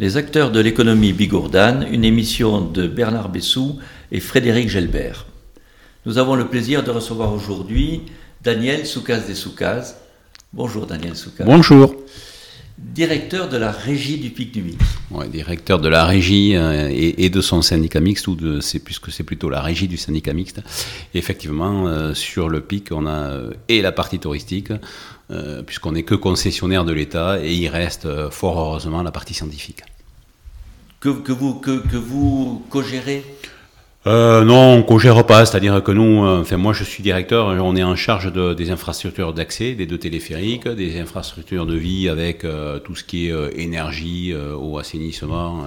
[0.00, 3.76] Les acteurs de l'économie bigourdane, une émission de Bernard Bessou
[4.10, 5.26] et Frédéric Gelbert.
[6.06, 8.04] Nous avons le plaisir de recevoir aujourd'hui
[8.42, 9.96] Daniel Soukaz des Soukaz.
[10.54, 11.44] Bonjour Daniel Soukaz.
[11.44, 11.94] Bonjour.
[12.82, 14.78] Directeur de la régie du Pic du Midi.
[15.10, 19.12] Ouais, directeur de la régie euh, et, de son syndicat mixte, ou de, c'est, puisque
[19.12, 20.62] c'est plutôt la régie du syndicat mixte.
[21.12, 24.72] effectivement, euh, sur le Pic, on a euh, et la partie touristique,
[25.66, 29.82] puisqu'on n'est que concessionnaire de l'État, et il reste fort heureusement la partie scientifique.
[30.98, 33.24] Que, que vous, que, que vous co-gérez?
[34.06, 37.48] Euh, non, on ne gère pas, c'est-à-dire que nous, euh, enfin moi je suis directeur,
[37.48, 42.08] on est en charge de, des infrastructures d'accès, des deux téléphériques, des infrastructures de vie
[42.08, 45.64] avec euh, tout ce qui est énergie, au assainissement,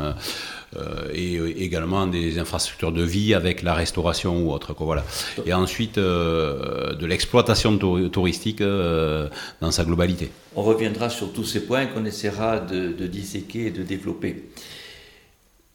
[1.13, 4.73] et également des infrastructures de vie avec la restauration ou autre.
[4.73, 5.05] Quoi, voilà.
[5.45, 10.31] Et ensuite de l'exploitation touristique dans sa globalité.
[10.55, 14.49] On reviendra sur tous ces points qu'on essaiera de, de disséquer et de développer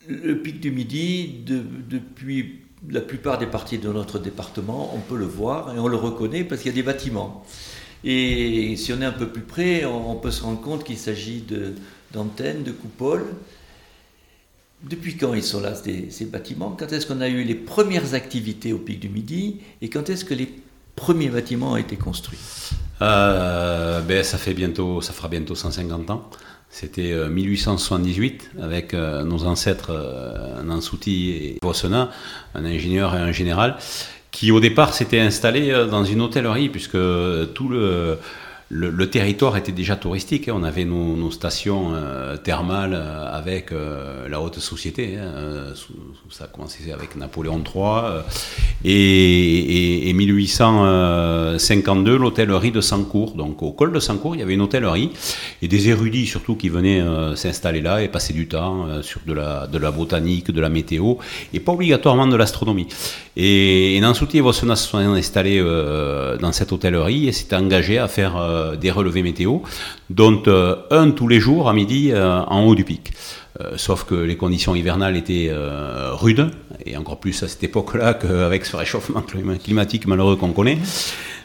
[0.09, 5.27] le pic du Midi, depuis la plupart des parties de notre département, on peut le
[5.27, 7.45] voir et on le reconnaît parce qu'il y a des bâtiments.
[8.05, 11.45] Et si on est un peu plus près, on, peut se rendre compte qu'il s'agit
[12.13, 13.27] d'antennes, de, coupoles.
[14.89, 16.71] Depuis quand ils sont là, ces, bâtiments?
[16.79, 19.61] Quand est-ce qu'on a eu les premières activités au pic du Midi?
[19.83, 20.49] Et quand est-ce que les
[20.95, 22.39] premiers bâtiments ont été construits?
[23.03, 26.31] Euh, ben, ça fera bientôt 150 ans.
[26.71, 32.11] C'était 1878 euh, avec euh, nos ancêtres euh, Nansouti et Vossena,
[32.55, 33.77] un ingénieur et un général,
[34.31, 36.99] qui au départ s'étaient installés dans une hôtellerie puisque
[37.55, 38.19] tout le
[38.71, 40.49] le, territoire était déjà touristique.
[40.49, 40.55] Hein.
[40.57, 45.17] On avait nos, stations euh, thermales euh, avec euh, la haute société.
[45.17, 45.73] Hein.
[46.31, 48.25] ça a commencé avec Napoléon III.
[48.85, 53.37] et, 1852, l'hôtellerie de Sancourt.
[53.37, 55.13] Donc au col de Sancourt, il y avait une hôtellerie
[55.63, 57.03] et des érudits surtout qui venaient
[57.37, 61.15] s'installer là et passer du temps sur de la, botanique, de la météo
[61.55, 62.89] et pas obligatoirement de l'astronomie.
[63.37, 65.63] Et, et Nansouti et Vossena se sont installés
[66.41, 69.59] dans cette hôtellerie et s'étaient engagés à faire euh, des relevés météo,
[70.11, 73.13] dont euh, un tous les jours à midi euh, en haut du pic.
[73.77, 75.51] sauf que les conditions hivernales étaient
[76.23, 76.51] rudes,
[76.87, 79.23] et encore plus à cette époque-là qu'avec ce réchauffement
[79.65, 80.79] climatique malheureux qu'on connaît.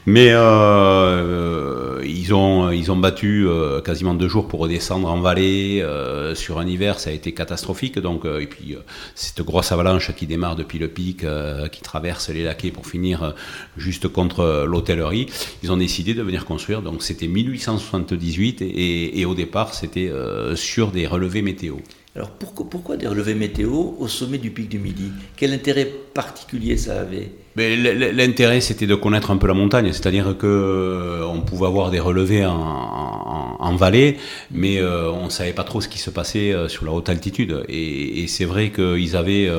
[0.06, 5.82] Mais euh, ils, ont, ils ont battu euh, quasiment deux jours pour redescendre en vallée.
[5.82, 8.00] Euh, sur un hiver, ça a été catastrophique.
[8.00, 8.76] Donc, et puis,
[9.16, 11.26] cette grosse avalanche qui démarre depuis le pic,
[11.72, 13.34] qui traverse les laquais pour finir
[13.78, 15.28] juste contre l'hôtellerie,
[15.64, 16.82] ils ont décidé de venir construire.
[16.82, 20.12] Donc, c'était 1878 et, et, au départ, c'était
[20.56, 21.76] sur des relevés météo.
[22.16, 25.12] Alors pourquoi des relevés météo au sommet du pic du Midi?
[25.36, 27.32] Quel intérêt particulier ça avait?
[27.56, 32.00] L'intérêt, c'était de connaître un peu la montagne, c'est-à-dire que euh, on pouvait avoir des
[32.00, 34.18] relevés en, vallée,
[34.52, 37.10] mais euh, on ne savait pas trop ce qui se passait euh, sur la haute
[37.10, 37.64] altitude.
[37.70, 39.52] Et, c'est vrai qu'ils avaient,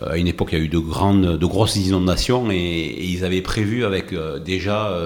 [0.00, 3.24] à une époque, il y a eu de grandes, de grosses inondations, et, et ils
[3.24, 4.14] avaient prévu avec
[4.44, 4.96] déjà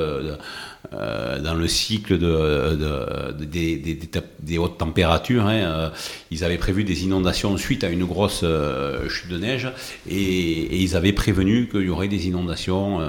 [0.94, 5.46] euh, dans le cycle de, des, hautes températures.
[5.46, 5.90] Hein, euh,
[6.30, 9.68] ils avaient prévu des inondations suite à une grosse euh, chute de neige
[10.08, 13.00] et, ils avaient prévenu qu'il y aurait des inondations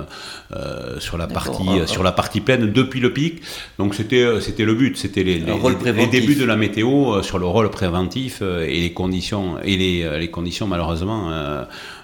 [1.00, 3.42] sur, la partie, sur la partie pleine depuis le pic.
[3.78, 8.42] Donc c'était, le but, c'était les, les, débuts de la météo sur le rôle préventif
[8.42, 11.32] et les conditions, et les, les conditions malheureusement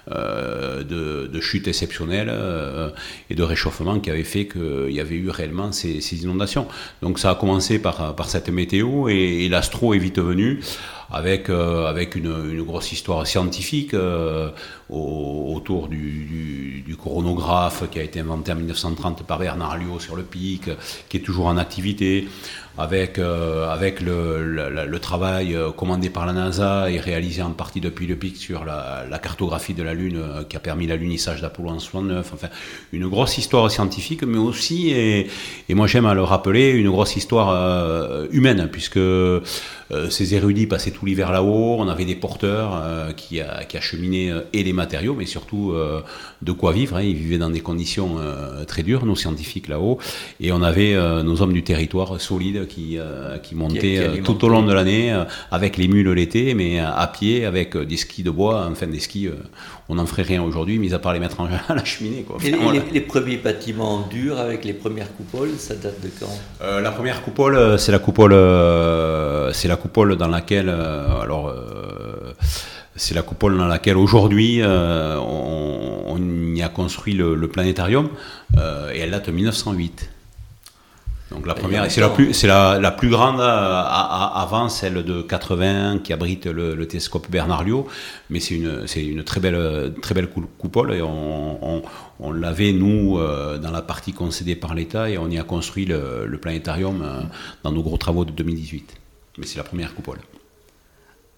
[0.08, 2.90] de, de, chute exceptionnelle euh,
[3.28, 6.68] et de réchauffement qui avait fait qu'il y avait eu réellement ces, inondations.
[7.02, 10.60] Donc ça a commencé par, par cette météo et, l'astro est vite venu
[11.10, 13.94] avec, euh, avec une, grosse histoire scientifique
[14.88, 20.22] autour du, du, chronographe qui a été inventé en 1930 par Bernard Liot sur le
[20.22, 20.70] pic,
[21.08, 22.26] qui est toujours en activité,
[22.78, 28.06] avec, euh, avec le, travail euh, commandé par la NASA et réalisé en partie depuis
[28.06, 32.30] le pic sur la, cartographie de la Lune euh, qui a permis l'alunissage d'Apollo 69.
[32.34, 32.48] Enfin,
[32.92, 35.28] une grosse histoire scientifique, mais aussi, et,
[35.68, 38.98] et moi j'aime à le rappeler, une grosse histoire humaine, puisque
[40.10, 44.62] ces érudits passaient tout l'hiver là-haut, on avait des porteurs qui, a, qui acheminaient et
[44.62, 45.74] les matériaux, mais surtout
[46.42, 46.96] de quoi vivre.
[46.96, 47.02] Hein.
[47.02, 48.16] Ils vivaient dans des conditions
[48.66, 49.98] très dures, nos scientifiques là-haut,
[50.40, 54.72] et on avait nos hommes du territoire solides qui, euh, euh, tout au long de
[54.72, 58.86] l'année euh, avec les mules l'été, mais à pied avec des skis de bois, enfin
[58.86, 59.28] des skis,
[59.88, 62.22] on n'en ferait rien aujourd'hui, mis à part les mettre en, à la cheminée.
[62.22, 62.38] Quoi.
[62.42, 66.80] les, premiers bâtiments durs avec les premières coupoles, ça date de quand?
[66.80, 68.32] La première coupole, c'est la coupole,
[69.54, 71.54] c'est la coupole dans laquelle, alors
[72.96, 76.18] c'est la coupole dans laquelle aujourd'hui on,
[76.54, 78.08] y a construit le, planétarium
[78.56, 80.10] et elle date de 1908.
[81.30, 85.98] Donc la première, c'est la plus, c'est la, la, plus grande avant celle de 80
[86.04, 87.88] qui abrite le, télescope Bernard-Liot,
[88.30, 91.82] mais c'est une, c'est une très belle, très belle coupole et on,
[92.20, 96.26] on, l'avait nous dans la partie concédée par l'État et on y a construit le,
[96.26, 97.28] le planétarium
[97.64, 98.94] dans nos gros travaux de 2018.
[99.38, 100.18] Mais c'est la première coupole.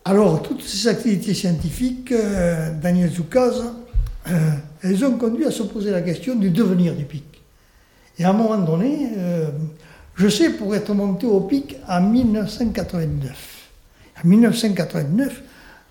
[0.09, 3.63] Alors, toutes ces activités scientifiques, euh, Daniel Zoukaz,
[4.29, 4.51] euh,
[4.83, 7.38] elles ont conduit à se poser la question du devenir du pic.
[8.19, 9.49] Et à un moment donné, euh,
[10.17, 13.69] je sais pour être monté au pic en 1989.
[14.25, 15.43] En 1989,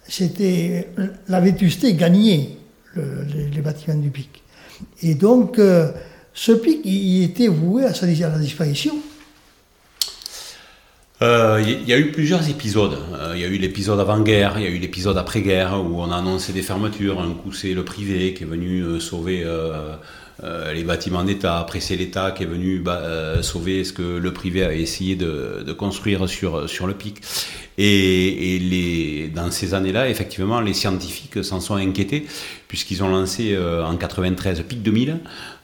[0.08, 0.90] c'était
[1.28, 2.50] la vétusté gagnait
[2.96, 4.44] les, bâtiments du pic.
[5.02, 5.60] Et donc,
[6.34, 8.96] ce pic, il était voué à, sa, à la disparition.
[11.20, 12.96] Il euh, y, a eu plusieurs épisodes.
[13.34, 16.18] Il y a eu l'épisode avant-guerre, il y a eu l'épisode après-guerre où on a
[16.18, 17.20] annoncé des fermetures.
[17.20, 19.44] Un coup, c'est le privé qui est venu euh, sauver
[20.44, 21.60] euh, les bâtiments d'État.
[21.60, 22.84] Après, c'est l'État qui est venu
[23.42, 27.22] sauver ce que le privé a essayé de, construire sur, sur le pic.
[27.78, 32.26] Et, les, dans ces années-là, effectivement, les scientifiques s'en sont inquiétés
[32.68, 35.20] puisqu'ils ont lancé en 93 PIC 2000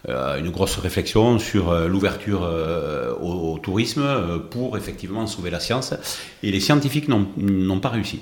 [0.10, 4.04] euh, une grosse réflexion sur euh, l'ouverture euh, au, tourisme
[4.50, 5.94] pour effectivement sauver la science.
[6.42, 8.22] Et les scientifiques n'ont pas réussi.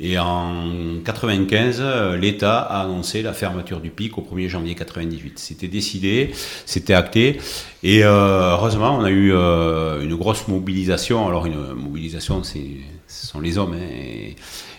[0.00, 1.82] Et en 95,
[2.20, 5.38] l'État a annoncé la fermeture du pic au 1er janvier 98.
[5.38, 6.32] C'était décidé,
[6.66, 7.38] c'était acté.
[7.82, 11.28] Et heureusement, on a eu une grosse mobilisation.
[11.28, 12.58] Alors une mobilisation, ce
[13.06, 13.74] sont les hommes.
[13.74, 14.34] Hein,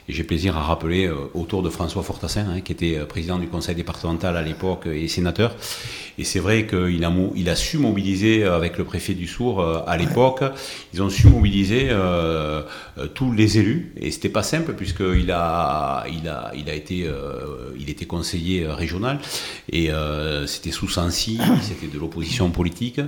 [0.07, 3.48] j'ai plaisir à rappeler euh, autour de François Fortassin, hein, qui était euh, président du
[3.48, 5.56] conseil départemental à l'époque et sénateur.
[6.18, 9.62] Et c'est vrai qu'il a, il a su mobiliser euh, avec le préfet du Sour
[9.88, 10.44] à l'époque,
[10.94, 11.90] ils ont su mobiliser
[12.98, 13.94] euh, tous les élus.
[14.00, 18.66] Et c'était pas simple puisqu'il a, il a, il a été, euh, il était conseiller
[18.68, 19.19] régional
[19.69, 23.01] et euh, c'était sous Sancy, c'était de l'opposition politique.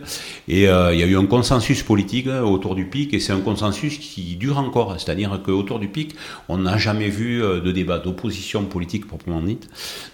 [0.50, 3.98] Et il y a eu un consensus politique autour du PIC et c'est un consensus
[3.98, 5.00] qui dure encore.
[5.00, 6.16] C'est-à-dire qu'autour du PIC,
[6.50, 9.68] on n'a jamais vu euh, de débat d'opposition politique proprement dite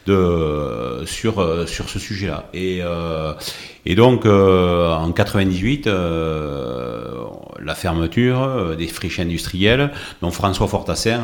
[0.08, 2.50] de, sur, euh, sur ce sujet-là.
[2.56, 3.34] Et, euh,
[3.86, 9.92] et donc, en 98, la fermeture des friches industrielles,
[10.22, 11.22] dont François Fortassin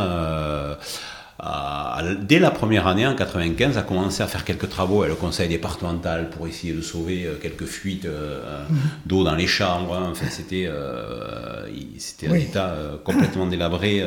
[2.22, 5.48] dès la première année, en 95, a commencé à faire quelques travaux avec le conseil
[5.48, 8.64] départemental pour essayer de sauver euh, quelques fuites euh,
[9.06, 9.98] d'eau dans les chambres.
[10.12, 11.68] Enfin, c'était euh,
[11.98, 14.04] c'était un état complètement délabré,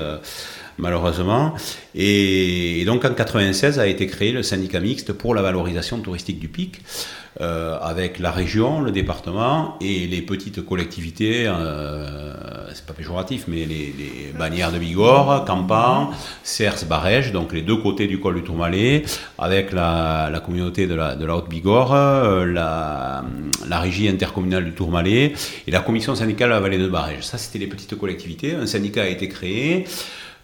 [0.79, 1.55] malheureusement.
[1.95, 6.49] Et, donc, en 96, a été créé le syndicat mixte pour la valorisation touristique du
[6.49, 6.81] Pic.
[7.41, 11.51] avec la région, le département et les petites collectivités,
[12.75, 13.93] c'est pas péjoratif, mais les,
[14.39, 16.11] bannières de Bigorre, Campan,
[16.43, 19.03] Cers, Barège, donc les deux côtés du col du Tourmalet,
[19.39, 23.25] avec la, communauté de la, Haute-Bigorre, euh, la,
[23.69, 25.33] la, régie intercommunale du Tourmalet
[25.67, 27.25] et la commission syndicale de la vallée de Barège.
[27.25, 28.55] Ça, c'était les petites collectivités.
[28.55, 29.87] Un syndicat a été créé.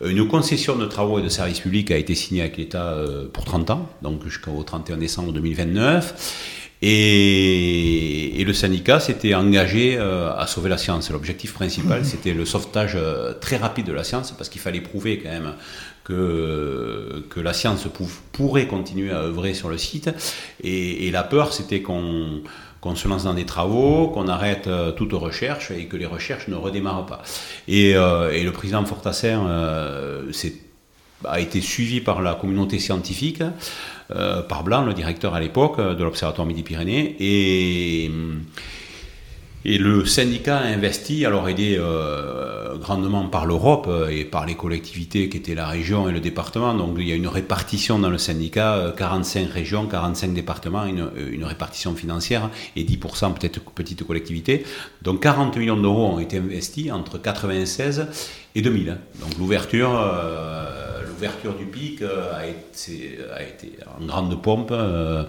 [0.05, 3.45] Une concession de travaux et de services publics a été signée avec l'État euh, pour
[3.45, 6.56] 30 ans, donc jusqu'au 31 décembre 2029.
[6.81, 11.11] Et, le syndicat s'était engagé euh, à sauver la science.
[11.11, 15.19] L'objectif principal, c'était le sauvetage euh, très rapide de la science, parce qu'il fallait prouver
[15.19, 15.53] quand même
[16.05, 17.87] que, que la science
[18.33, 20.09] pourrait continuer à œuvrer sur le site.
[20.62, 22.43] Et, la peur, c'était qu'on
[22.80, 26.48] qu'on se lance dans des travaux, qu'on arrête euh, toute recherche et que les recherches
[26.48, 27.22] ne redémarrent pas.
[27.66, 29.46] Et, et le président Fortassin
[31.25, 33.42] a été suivi par la communauté scientifique.
[34.11, 37.16] Euh, par Blanc, le directeur à l'époque euh, de l'Observatoire Midi-Pyrénées.
[37.20, 38.11] Et,
[39.70, 45.28] et le syndicat a investi, alors aidé euh, grandement par l'Europe et par les collectivités
[45.28, 46.75] qui étaient la région et le département.
[46.75, 51.94] Donc il y a une répartition dans le syndicat, 45 régions, 45 départements, une, répartition
[51.94, 54.64] financière et 10% peut-être petites collectivités.
[55.02, 58.06] Donc 40 millions d'euros ont été investis entre 96
[58.54, 58.96] et 2000.
[59.20, 59.90] Donc l'ouverture
[61.18, 63.18] l'ouverture du pic euh, a été,
[64.00, 65.25] en grande pompe euh,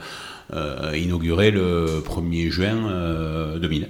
[0.54, 3.90] euh, inaugurée le 1er juin 2000.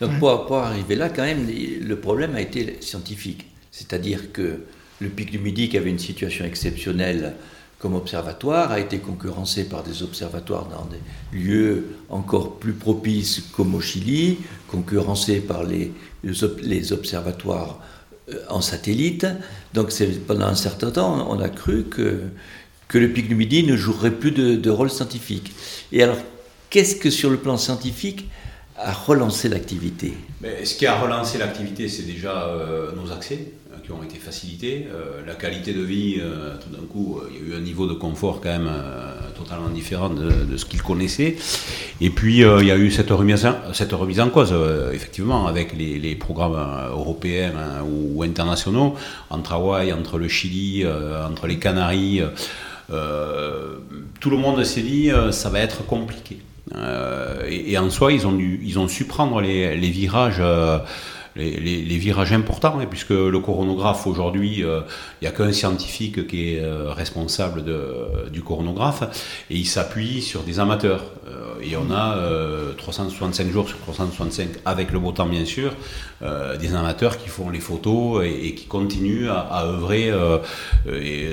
[0.00, 3.46] Donc pour, pour, arriver là, quand même, le problème a été scientifique.
[3.70, 4.60] C'est-à-dire que
[5.00, 7.34] le pic du Midi, qui avait une situation exceptionnelle
[7.78, 13.74] comme observatoire, a été concurrencé par des observatoires dans des lieux encore plus propices comme
[13.74, 15.92] au Chili, concurrencé par les,
[16.62, 17.78] les observatoires
[18.48, 19.26] en satellite.
[19.74, 19.92] Donc
[20.26, 22.22] pendant un certain temps, on a cru que,
[22.88, 25.52] que le pic du Midi ne jouerait plus de, rôle scientifique.
[25.92, 26.18] Et alors,
[26.70, 28.28] qu'est-ce que sur le plan scientifique
[28.76, 30.14] a relancé l'activité
[30.64, 33.52] Ce qui a relancé l'activité, c'est déjà euh, nos accès
[33.84, 34.86] qui ont été facilités.
[35.26, 36.18] la qualité de vie,
[36.62, 38.70] tout d'un coup, il y a eu un niveau de confort quand même
[39.36, 41.36] totalement différent de, ce qu'ils connaissaient.
[42.00, 44.54] Et puis, il y a eu cette remise, cette remise en cause,
[44.94, 46.56] effectivement, avec les, programmes
[46.92, 48.94] européens hein, ou, internationaux,
[49.28, 50.86] entre Hawaï, entre le Chili,
[51.28, 52.22] entre les Canaries.
[52.88, 56.38] tout le monde s'est dit, ça va être compliqué.
[57.48, 60.40] Et, en soi, ils ont, su prendre les, les virages
[62.32, 64.80] importants, et puisque le coronographe aujourd'hui, euh,
[65.20, 67.64] il n'y a qu'un scientifique qui est euh, responsable
[68.30, 69.02] du coronographe,
[69.50, 71.04] et il s'appuie sur des amateurs.
[71.28, 72.18] Euh, et on a
[72.76, 75.72] 365 jours sur 365, avec le beau temps bien sûr,
[76.20, 80.12] des amateurs qui font les photos et, qui continuent à, œuvrer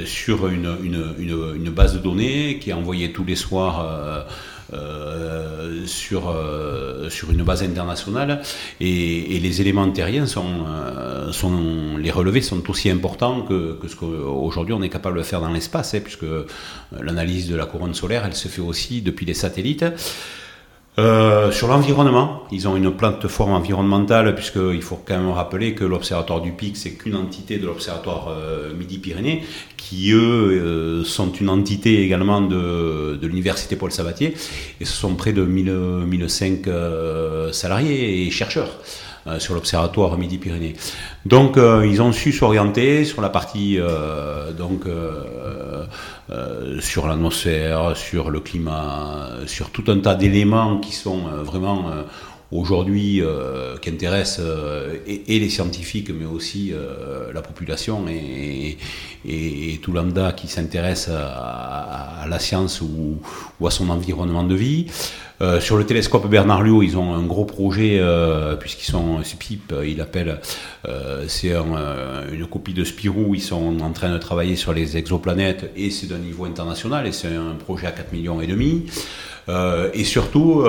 [0.05, 4.25] sur une, base de données qui est envoyée tous les soirs
[4.73, 8.41] euh, sur, euh, sur une base internationale
[8.79, 13.95] et, les éléments terriens sont, euh, sont, les relevés sont aussi importants que, que ce
[13.95, 16.25] qu'aujourd'hui on est capable de faire dans l'espace, hein, puisque
[16.99, 19.83] l'analyse de la couronne solaire, elle se fait aussi depuis les satellites.
[20.99, 26.41] Euh, sur l'environnement, ils ont une plateforme environnementale, puisqu'il faut quand même rappeler que l'Observatoire
[26.41, 29.43] du Pic, c'est qu'une entité de l'Observatoire euh, Midi-Pyrénées,
[29.77, 34.35] qui eux euh, sont une entité également de, de l'Université Paul Sabatier,
[34.81, 36.65] et ce sont près de 1000, 1005
[37.53, 38.77] salariés et chercheurs.
[39.39, 40.75] Sur l'observatoire Midi-Pyrénées.
[41.25, 43.79] Donc ils ont su s'orienter sur la partie
[44.57, 44.87] donc
[46.31, 51.43] euh, sur l'atmosphère, sur le climat, sur tout un tas d'éléments qui sont euh,
[52.51, 53.21] vraiment euh, aujourd'hui
[53.81, 54.45] qui intéressent
[55.07, 56.73] et, les scientifiques, mais aussi
[57.33, 58.77] la population et,
[59.81, 63.19] tout lambda qui s'intéresse à, la science ou,
[63.65, 64.87] à son environnement de vie.
[65.41, 69.39] Euh, sur le télescope Bernard Liot, ils ont un gros projet, euh, puisqu'ils sont, c'est
[69.39, 70.39] PIP, ils l'appellent,
[70.87, 75.71] euh, c'est une copie de Spirou, ils sont en train de travailler sur les exoplanètes,
[75.75, 78.85] et c'est d'un niveau international, et c'est un projet à 4 millions et demi.
[79.93, 80.63] et surtout,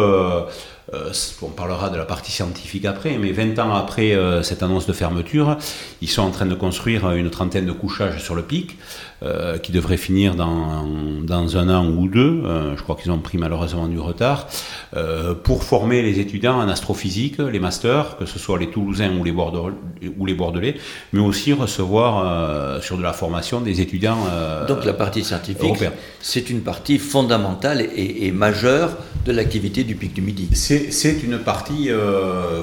[1.43, 5.57] on parlera de la partie scientifique après, mais 20 ans après cette annonce de fermeture,
[6.01, 8.79] ils sont en train de construire une trentaine de couchages sur le pic.
[9.25, 10.85] Euh, qui devrait finir dans,
[11.23, 14.49] dans, un an ou deux, euh, je crois qu'ils ont pris malheureusement du retard,
[14.97, 19.23] euh, pour former les étudiants en astrophysique, les masters, que ce soit les Toulousains ou
[19.23, 19.77] les, Bordelais,
[20.19, 20.75] ou les Bordelais
[21.13, 24.19] mais aussi recevoir sur de la formation des étudiants.
[24.67, 25.85] Donc la partie scientifique,
[26.21, 30.49] c'est une partie fondamentale et, et majeure de l'activité du Pic du Midi.
[30.55, 31.91] C'est une partie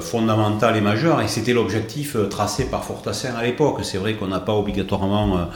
[0.02, 3.78] fondamentale et majeure, et c'était l'objectif tracé par Fortassin à l'époque.
[3.82, 5.48] C'est vrai qu'on n'a pas obligatoirement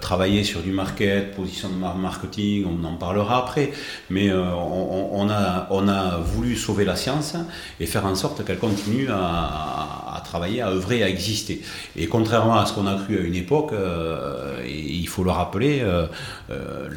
[0.00, 3.72] travaillé sur du market, positionnement marketing, on en parlera après,
[4.08, 7.36] mais euh, on, a, on a voulu sauver la science
[7.78, 9.99] et faire en sorte qu'elle continue à,
[10.30, 11.56] travailler, à œuvrer, à exister.
[11.96, 15.80] Et contrairement à ce qu'on a cru à une époque, euh, il faut le rappeler,
[15.82, 16.06] euh,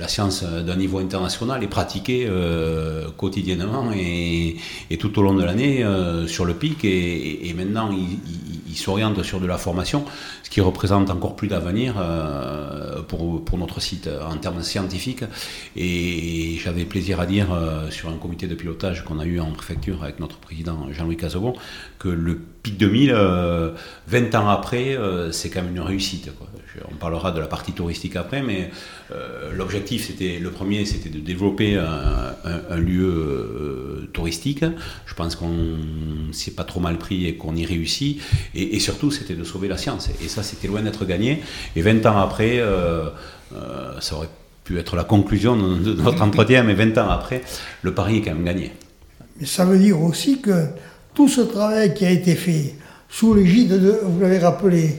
[0.03, 2.21] la science d'un niveau international est pratiquée
[3.17, 4.57] quotidiennement et,
[4.99, 5.75] tout au long de l'année
[6.27, 8.17] sur le pic et, maintenant il,
[8.69, 10.05] il s'oriente sur de la formation,
[10.43, 11.95] ce qui représente encore plus d'avenir
[13.07, 15.23] pour notre site euh, en termes scientifiques.
[15.75, 19.51] Et j'avais plaisir à dire euh, sur un comité de pilotage qu'on a eu en
[19.51, 21.53] préfecture avec notre président Jean-Louis Casabon
[21.99, 23.71] que le pic 2000, 20 euh,
[24.35, 24.97] ans après,
[25.31, 26.29] c'est quand même une réussite.
[26.91, 28.71] On parlera de la partie touristique après, mais
[29.53, 34.65] l'objectif, c'était le premier, c'était de développer un, lieu touristique.
[35.05, 35.77] Je pense qu'on
[36.31, 38.21] s'est pas trop mal pris et qu'on y réussit.
[38.55, 40.09] Et, et surtout, c'était de sauver la science.
[40.23, 41.43] Et ça, c'était loin d'être gagné.
[41.75, 42.59] Et 20 ans après,
[43.55, 44.29] euh, ça aurait
[44.63, 47.41] pu être la conclusion de notre entretien, mais 20 ans après,
[47.81, 48.71] le pari est quand même gagné.
[49.39, 50.67] Mais ça veut dire aussi que
[51.13, 52.75] tout ce travail qui a été fait
[53.09, 54.95] sous l'égide de, vous l'avez rappelé,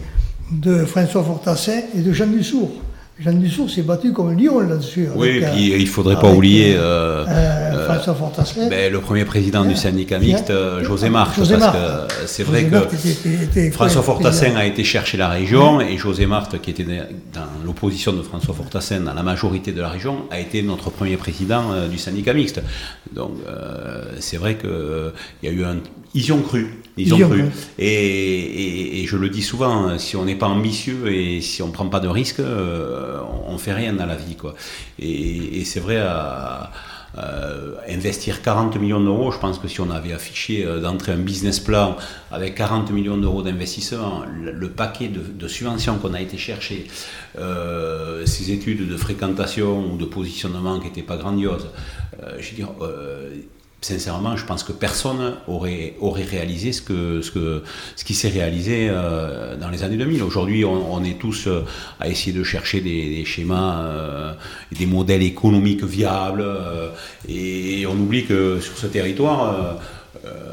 [0.53, 2.71] de François Fortassin et de Jean Dussour,
[3.19, 5.09] Jean Dussour s'est battu comme un lion là-dessus.
[5.15, 8.69] Oui, et puis il ne faudrait pas oublier euh, euh, François Fortassin.
[8.69, 10.53] Ben, le premier président du syndicat mixte,
[10.83, 11.37] José Marthe.
[11.37, 16.27] José parce que c'est vrai que François Fortassin a été chercher la région et José
[16.27, 20.41] Marthe, qui était dans l'opposition de François Fortassin dans la majorité de la région, a
[20.41, 22.63] été notre premier président du syndicat mixte.
[23.13, 23.33] Donc
[24.21, 25.13] c'est vrai qu'il
[25.43, 25.77] y a eu un,
[26.15, 26.69] ils y ont cru.
[26.97, 27.45] Ils, ont, cru.
[27.77, 31.89] Et, je le dis souvent, si on n'est pas ambitieux et si on ne prend
[31.89, 34.37] pas de risques, euh, on ne fait rien dans la vie.
[34.37, 34.55] Quoi.
[35.01, 36.71] Et, c'est vrai, à,
[37.89, 41.61] investir 40 millions d'euros, je pense que si on avait affiché euh, d'entrer un business
[41.61, 41.97] plan
[42.31, 46.87] avec 40 millions d'euros d'investissement, le, paquet de, subventions qu'on a été chercher,
[47.39, 51.69] euh, ces études de fréquentation ou de positionnement qui n'étaient pas grandioses,
[52.39, 52.71] je veux dire,
[53.85, 59.97] sincèrement, je pense que personne aurait, réalisé ce, qui s'est réalisé euh, dans les années
[59.97, 60.23] 2000.
[60.23, 61.65] Aujourd'hui, on, est tous euh,
[62.01, 64.33] à essayer de chercher des, schémas, euh,
[64.73, 66.45] des modèles économiques viables,
[67.29, 69.79] et on oublie que sur ce territoire,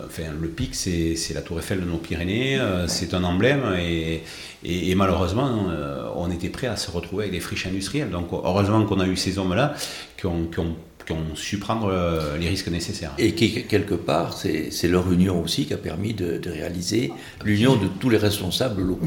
[0.06, 5.68] enfin, le pic, c'est la tour Eiffel de nos Pyrénées, c'est un emblème, et, malheureusement,
[6.16, 8.10] on était prêt à se retrouver avec des friches industrielles.
[8.10, 9.74] Donc, heureusement qu'on a eu ces hommes-là
[10.18, 13.12] qui ont qui ont su prendre euh, les risques nécessaires.
[13.18, 17.12] Et qui, quelque part, c'est leur union aussi qui a permis de, réaliser
[17.46, 19.06] l'union de tous les responsables locaux.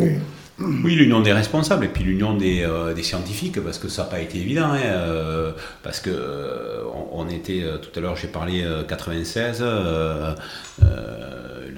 [0.59, 0.95] Oui.
[0.95, 4.39] l'union des responsables et puis l'union des, euh, scientifiques, parce que ça n'a pas été
[4.39, 6.11] évident, hein, euh, parce que
[7.13, 10.37] on, était, tout à l'heure j'ai parlé 96, la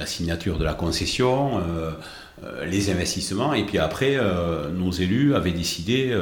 [0.07, 1.63] signature de la concession,
[2.67, 4.19] les investissements, et puis après,
[4.75, 6.15] nos élus avaient décidé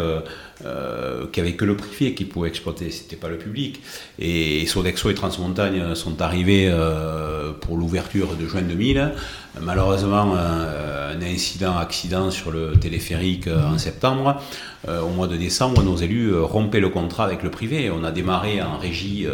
[0.65, 3.83] euh, qu'il n'y avait que le privé qui pouvait exploiter, c'était pas le public.
[4.19, 9.13] Et Sodexo et Transmontagne sont arrivés euh, pour l'ouverture de juin 2000.
[9.61, 14.41] Malheureusement, un incident, accident sur le téléphérique euh, en septembre.
[14.87, 17.91] Au mois de décembre, nos élus rompaient le contrat avec le privé.
[17.91, 19.27] On a démarré en régie,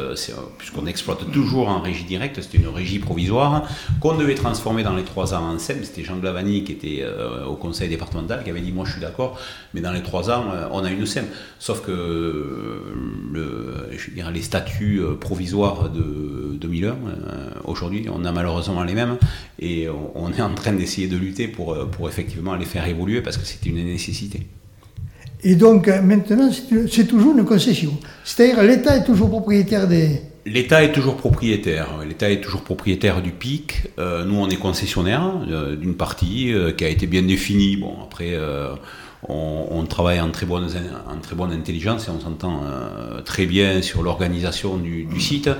[0.58, 3.64] puisqu'on exploite toujours en régie directe, c'était une régie provisoire,
[3.98, 5.82] qu'on devait transformer dans les trois ans en SEM.
[5.82, 7.04] C'était Jean Glavani qui était
[7.48, 9.40] au conseil départemental qui avait dit Moi je suis d'accord,
[9.74, 11.04] mais dans les trois ans, on a une
[11.58, 11.92] Sauf que
[13.32, 13.70] le,
[14.32, 19.18] les statuts euh, provisoires de 2001, euh, aujourd'hui, on a malheureusement les mêmes
[19.58, 23.20] et on est en train d'essayer de lutter pour, euh, pour effectivement les faire évoluer
[23.20, 24.46] parce que c'est une nécessité.
[25.42, 26.50] Et donc maintenant,
[26.90, 27.92] c'est toujours une concession.
[28.24, 30.20] C'est-à-dire l'État est toujours propriétaire des...
[30.44, 31.88] L'État est toujours propriétaire.
[32.06, 33.88] L'État est toujours propriétaire du PIC.
[33.98, 35.46] nous, on est concessionnaire
[35.80, 37.76] d'une partie qui a été bien définie.
[37.76, 38.36] Bon, après,
[39.28, 40.66] on, travaille en très, bonne,
[41.52, 45.50] intelligence et on s'entend euh, très bien sur l'organisation du, site.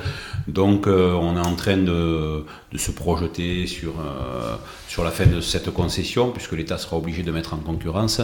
[0.48, 2.44] Donc euh, on est en train de,
[2.76, 4.56] se projeter sur, euh,
[4.90, 8.20] sur la fin de cette concession, puisque l'État sera obligé de mettre en concurrence.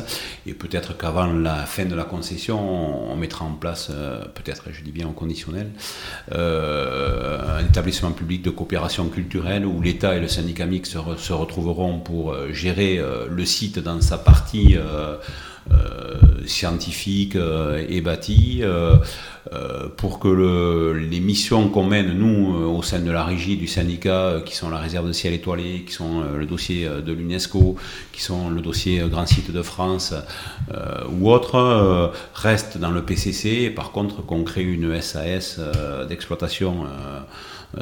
[0.49, 2.59] Et peut-être qu'avant la fin de la concession,
[3.13, 3.93] on, mettra en place,
[4.35, 5.71] peut-être, je dis bien en conditionnel,
[6.33, 12.35] un établissement public de coopération culturelle où l'État et le syndicat mixte se, retrouveront pour
[12.53, 15.17] gérer le site dans sa partie euh,
[16.47, 18.97] scientifique euh, et bâti euh,
[19.97, 24.41] pour que le, les missions qu'on mène, nous, au sein de la régie du syndicat,
[24.45, 27.77] qui sont la réserve de ciel étoilé, qui sont le dossier de l'UNESCO,
[28.13, 30.15] qui sont le dossier Grand Site de France
[31.13, 33.71] ou autres, restent dans le PCC.
[33.71, 35.61] Par contre, qu'on crée une SAS
[36.09, 37.21] d'exploitation euh,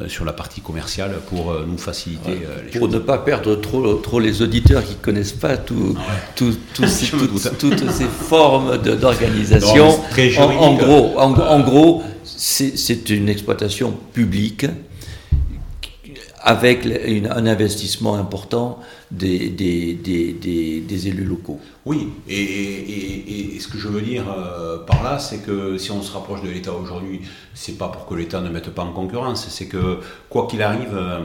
[0.08, 3.94] sur la partie commerciale pour euh, nous faciliter euh, les Pour ne pas perdre trop,
[3.94, 6.02] trop les auditeurs qui ne connaissent pas tout, ah
[6.34, 9.88] tout, toutes ces formes d'organisation.
[10.38, 14.66] En, en, gros, en, gros c'est une exploitation publique
[16.40, 18.80] avec un investissement important
[19.10, 20.32] des, des, des,
[20.80, 21.60] des, élus locaux.
[21.86, 24.24] Oui, et, ce que je veux dire
[24.86, 27.20] par là, c'est que si on se rapproche de l'État aujourd'hui,
[27.54, 30.94] c'est pas pour que l'État ne mette pas en concurrence, c'est que quoi qu'il arrive,
[30.94, 31.20] euh,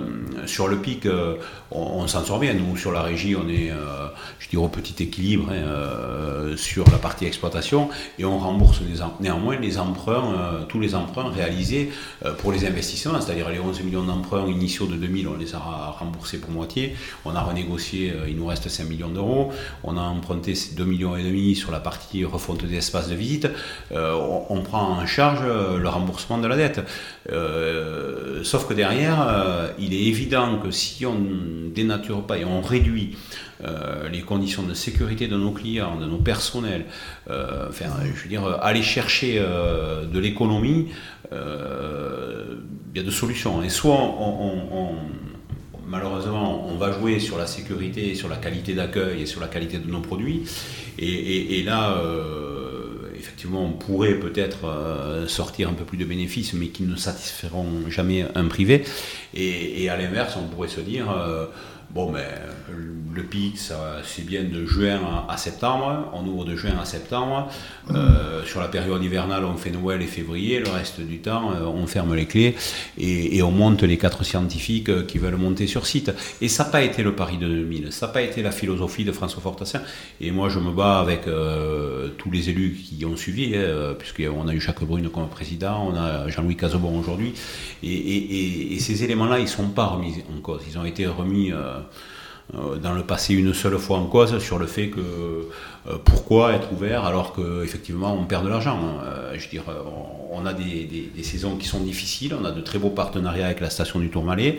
[0.46, 1.36] sur le pic, euh,
[1.72, 2.54] on, s'en sort bien.
[2.54, 6.98] Nous, sur la régie, on est, euh, je dirais, au petit équilibre hein, sur la
[6.98, 8.82] partie exploitation et on rembourse
[9.20, 11.92] néanmoins les emprunts, tous les emprunts réalisés
[12.40, 15.60] pour les investissements, c'est-à-dire les 11 millions d'emprunts initiaux de 2000, on les a
[16.00, 16.96] remboursés pour moitié.
[17.26, 19.52] On a renégocié, il nous reste 5 millions d'euros.
[19.84, 23.48] On a emprunté 2 millions et demi sur la partie refonte des espaces de visite.
[23.92, 26.82] On, on, prend en charge le remboursement de la dette.
[27.32, 31.18] Euh, sauf que derrière, euh, il est évident que si on
[31.74, 33.18] dénature pas et on réduit
[33.64, 36.86] euh, les conditions de sécurité de nos clients, de nos personnels,
[37.28, 40.88] enfin, je veux dire, aller chercher de l'économie,
[41.32, 41.38] il
[42.96, 43.62] y a deux solutions.
[43.62, 44.96] Et soit on,
[45.90, 49.78] malheureusement, on va jouer sur la sécurité, sur la qualité d'accueil et sur la qualité
[49.78, 50.44] de nos produits.
[50.98, 51.98] Et, là,
[53.20, 57.90] effectivement, on pourrait peut-être euh, sortir un peu plus de bénéfices, mais qui ne satisferont
[57.90, 58.84] jamais un privé.
[59.34, 61.46] Et, à l'inverse, on pourrait se dire, euh,
[61.92, 62.24] Bon, ben,
[63.16, 66.10] le pic, c'est bien de juin à, septembre.
[66.14, 67.50] On ouvre de juin à septembre.
[67.92, 70.60] Euh, sur la période hivernale, on fait Noël et février.
[70.60, 72.56] Le reste du temps, euh, on ferme les clés
[72.98, 76.12] et, on monte les quatre scientifiques euh, qui veulent monter sur site.
[76.42, 77.92] Et ça n'a pas été le pari de 2000.
[77.92, 79.82] Ça n'a pas été la philosophie de François Fortassin.
[80.22, 81.22] Et moi, je me bats avec
[82.18, 85.96] tous les élus qui ont suivi, hein, puisqu'on a eu Jacques Brune comme président, on
[85.96, 87.34] a Jean-Louis Casobon aujourd'hui.
[87.84, 90.62] Et, ces éléments-là, ils ne sont pas remis en cause.
[90.70, 91.52] Ils ont été remis
[92.54, 95.50] dans le passé une seule fois en cause sur le fait que
[96.04, 98.80] pourquoi être ouvert alors qu'effectivement on perd de l'argent.
[99.34, 99.64] je veux dire,
[100.32, 103.70] on, a des, saisons qui sont difficiles, on a de très beaux partenariats avec la
[103.70, 104.58] station du Tourmalet.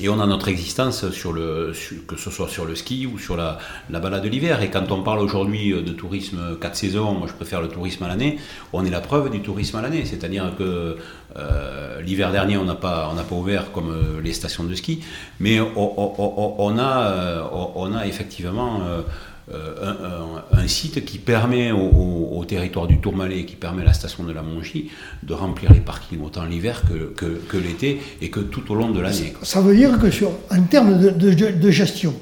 [0.00, 1.72] Et on a notre existence sur le,
[2.08, 3.58] que ce soit sur le ski ou sur la,
[3.90, 4.62] la balade de l'hiver.
[4.62, 8.08] Et quand on parle aujourd'hui de tourisme 4 saisons, moi je préfère le tourisme à
[8.08, 8.38] l'année,
[8.72, 10.04] on est la preuve du tourisme à l'année.
[10.04, 10.96] C'est-à-dire que
[11.36, 15.02] euh, l'hiver dernier, on n'a pas, pas ouvert comme euh, les stations de ski,
[15.40, 19.02] mais on, a, euh, on a effectivement euh,
[19.50, 24.42] un, site qui permet au, territoire du Tourmalet, qui permet à la station de la
[24.42, 24.90] Mongie
[25.22, 27.12] de remplir les parkings autant l'hiver que,
[27.48, 29.32] que, l'été et que tout au long de l'année.
[29.42, 32.14] Ça veut dire que sur, en termes de, gestion,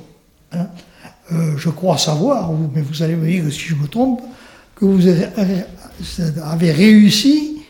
[0.53, 0.67] hein,
[1.33, 4.21] euh, je crois savoir, mais vous allez me dire si je me trompe,
[4.75, 7.61] que vous avez réussi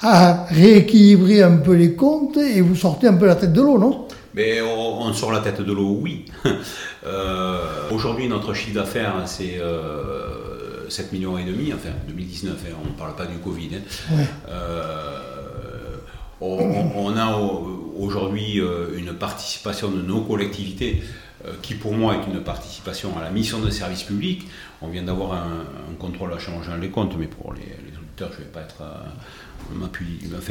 [0.00, 3.78] à rééquilibrer un peu les comptes et vous sortez un peu la tête de l'eau,
[3.78, 4.07] non?
[4.38, 6.24] Mais on, sort la tête de l'eau, oui.
[7.06, 12.88] Euh, aujourd'hui, notre chiffre d'affaires, c'est 7 euh, millions et demi, enfin 2019, hein, on
[12.88, 13.70] ne parle pas du Covid.
[13.76, 14.14] Hein.
[14.48, 15.96] Euh,
[16.40, 17.38] on, a
[17.96, 18.60] aujourd'hui
[18.96, 21.02] une participation de nos collectivités
[21.62, 24.46] qui pour moi est une participation à la mission de service public.
[24.82, 25.64] On vient d'avoir un,
[25.98, 27.62] contrôle à changer les comptes, mais pour les,
[27.96, 28.82] auditeurs, je ne vais pas être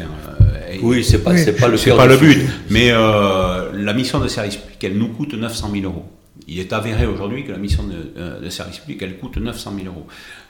[0.07, 2.39] euh, oui, c'est pas, pas le, pas le but.
[2.69, 6.05] Mais euh, la mission de service public, elle nous coûte 900 000 euros.
[6.47, 9.73] Il est avéré aujourd'hui que la mission de, euh, de, service public, elle coûte 900
[9.75, 10.07] 000 euros.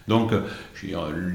[0.08, 0.32] Donc,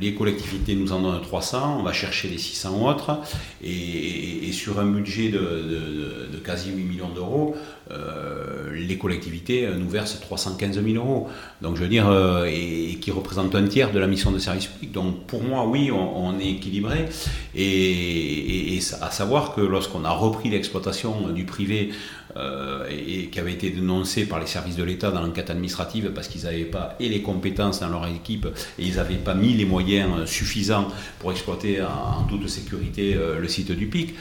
[0.00, 3.18] les collectivités nous en donnent 300, on va chercher les 600 autres,
[3.62, 7.54] et, sur un budget de, quasi 8 millions d'euros,
[7.90, 11.28] euh, les collectivités nous versent 315 000 euros.
[11.61, 14.66] Donc, je veux dire, euh, et, qui représente un tiers de la mission de service
[14.66, 14.92] public.
[14.92, 17.08] Donc, pour moi, oui, on, est équilibré,
[17.54, 21.90] et, à savoir que lorsqu'on a repris l'exploitation du privé,
[22.36, 26.28] euh, et, qui avait été dénoncé par les services de l'État dans l'enquête administrative parce
[26.28, 28.46] qu'ils n'avaient pas et les compétences dans leur équipe
[28.78, 33.38] et ils n'avaient pas mis les moyens euh, suffisants pour exploiter en, toute sécurité euh,
[33.38, 34.14] le site du PIC.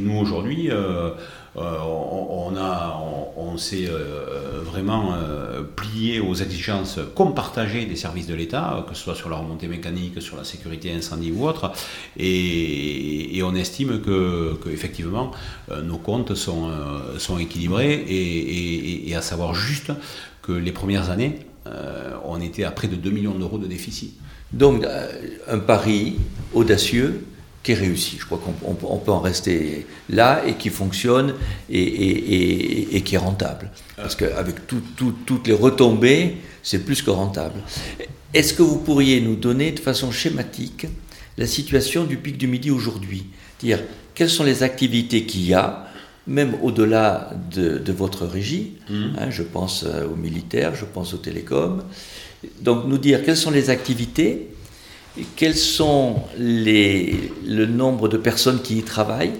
[0.00, 0.70] nous aujourd'hui,
[1.56, 3.00] on, a,
[3.36, 3.88] on, s'est
[4.64, 5.14] vraiment
[5.76, 9.68] plié aux exigences comme partagées des services de l'État, que ce soit sur la remontée
[9.68, 11.70] mécanique, sur la sécurité incendie ou autre,
[12.16, 15.30] et, on estime que, effectivement
[15.82, 19.92] nos comptes sont euh, équilibrés et, à savoir juste
[20.42, 24.14] que les premières années, euh, on était à près de 2 millions d'euros de déficit.
[24.52, 25.08] Donc euh,
[25.48, 26.16] un pari
[26.52, 27.24] audacieux
[27.64, 28.18] qui est réussi.
[28.20, 31.34] Je crois qu'on peut en rester là et qui fonctionne
[31.70, 33.70] et, qui est rentable.
[33.96, 37.60] Parce qu'avec toutes les retombées, c'est plus que rentable.
[38.34, 40.86] Est-ce que vous pourriez nous donner de façon schématique
[41.38, 43.26] la situation du pic du midi aujourd'hui?
[43.60, 43.80] Dire
[44.14, 45.88] quelles sont les activités qu'il y a
[46.26, 48.72] même au-delà de, votre régie?
[48.90, 49.12] Mhm.
[49.18, 51.82] Hein, je pense euh, aux militaires, je pense aux télécoms.
[52.60, 54.53] Donc nous dire quelles sont les activités,
[55.36, 59.34] quels sont les, le nombre de personnes qui y travaillent,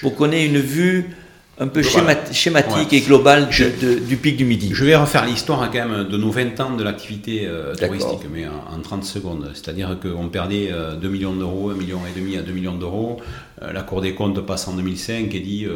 [0.00, 1.14] pour qu'on ait une vue
[1.58, 4.70] un peu schématique et globale du pic du midi.
[4.72, 8.26] Je vais refaire l'histoire hein, quand même de nos 20 ans de l'activité euh, touristique,
[8.32, 9.50] mais en, 30 secondes.
[9.54, 13.20] C'est-à-dire qu'on perdait 2 euh, millions d'euros, 1 million et demi à 2 millions d'euros.
[13.64, 15.66] Euh, la Cour des comptes passe en 2005 et dit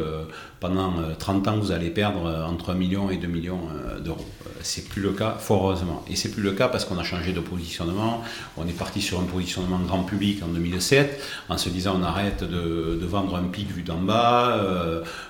[0.59, 3.61] pendant 30 ans vous allez perdre entre 1 million et 2 millions
[4.03, 4.25] d'euros.
[4.61, 6.03] C'est plus le cas, fort heureusement.
[6.09, 8.23] Et c'est plus le cas parce qu'on a changé de positionnement.
[8.57, 12.43] On est parti sur un positionnement grand public en 2007 en se disant on arrête
[12.43, 14.59] de, vendre un pic vu d'en bas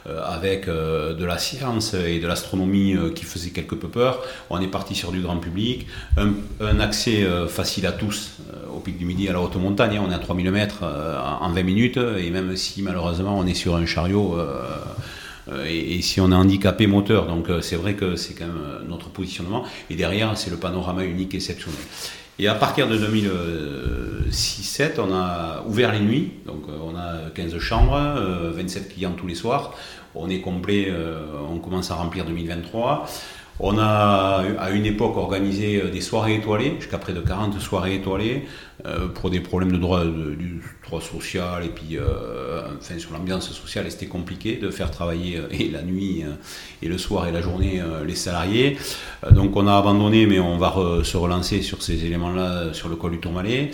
[0.05, 4.23] avec euh, de la science et de l'astronomie euh, qui faisait quelque peu peur.
[4.49, 8.37] On est parti sur du grand public, un, accès euh, facile à tous
[8.73, 9.97] au pic du Midi, à la haute montagne.
[9.97, 10.03] Hein.
[10.07, 13.75] on est à 3000 mètres en 20 minutes, et même si malheureusement on est sur
[13.75, 14.37] un chariot.
[15.65, 17.25] Et, si on est handicapé moteur.
[17.25, 19.63] Donc c'est vrai que c'est quand même notre positionnement.
[19.89, 21.79] Et derrière, c'est le panorama unique exceptionnel.
[22.37, 22.97] Et à partir de
[24.31, 26.33] 2006-2007, on a ouvert les nuits.
[26.45, 27.99] Donc on a 15 chambres,
[28.53, 29.73] 27 clients tous les soirs
[30.15, 33.07] on est complet, euh, on commence à remplir 2023.
[33.59, 37.95] On a à une époque organisé euh, des soirées étoilées, jusqu'à près de 40 soirées
[37.95, 38.45] étoilées,
[38.85, 40.03] euh, pour des problèmes de droit,
[40.85, 45.81] droit social, et puis enfin, sur l'ambiance sociale, c'était compliqué de faire travailler et la
[45.81, 46.23] nuit,
[46.81, 48.77] et le soir et la journée les salariés.
[49.31, 53.11] donc on a abandonné, mais on va se relancer sur ces éléments-là sur le col
[53.11, 53.71] du Tourmalet.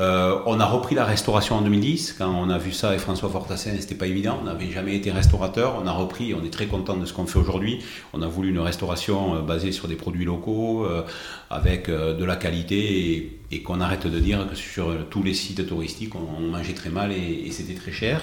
[0.00, 2.16] Euh, on a repris la restauration en 2010.
[2.18, 4.38] Quand on a vu ça avec François Fortassin, c'était pas évident.
[4.40, 5.80] On n'avait jamais été restaurateur.
[5.82, 6.34] On a repris.
[6.34, 7.80] On est très content de ce qu'on fait aujourd'hui.
[8.12, 11.02] On a voulu une restauration euh, basée sur des produits locaux, euh,
[11.50, 16.14] avec de la qualité, et, qu'on arrête de dire que sur tous les sites touristiques,
[16.16, 18.20] on, mangeait très mal et, c'était très cher.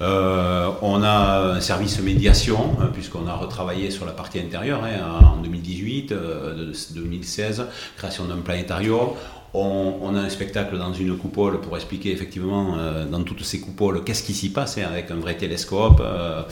[0.00, 5.42] on a un service médiation, hein, puisqu'on a retravaillé sur la partie intérieure hein, en
[5.42, 6.12] 2018,
[6.94, 7.66] 2016,
[7.96, 9.10] création d'un planétarium.
[9.54, 14.04] On, a un spectacle dans une coupole pour expliquer effectivement euh, dans toutes ces coupoles
[14.04, 16.00] qu'est-ce qui s'y passe hein, avec un vrai télescope.
[16.04, 16.42] Euh,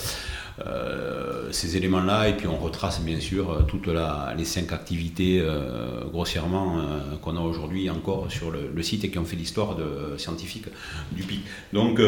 [1.54, 3.88] ces éléments-là, et puis on retrace bien sûr euh, toutes
[4.36, 6.76] les cinq activités euh, grossièrement
[7.22, 9.76] qu'on a aujourd'hui encore sur le, site et qui ont fait l'histoire
[10.18, 10.66] scientifique
[11.12, 11.42] du PIC.
[11.72, 12.00] Donc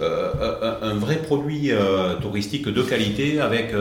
[0.00, 1.70] un, vrai produit
[2.20, 3.72] touristique de qualité avec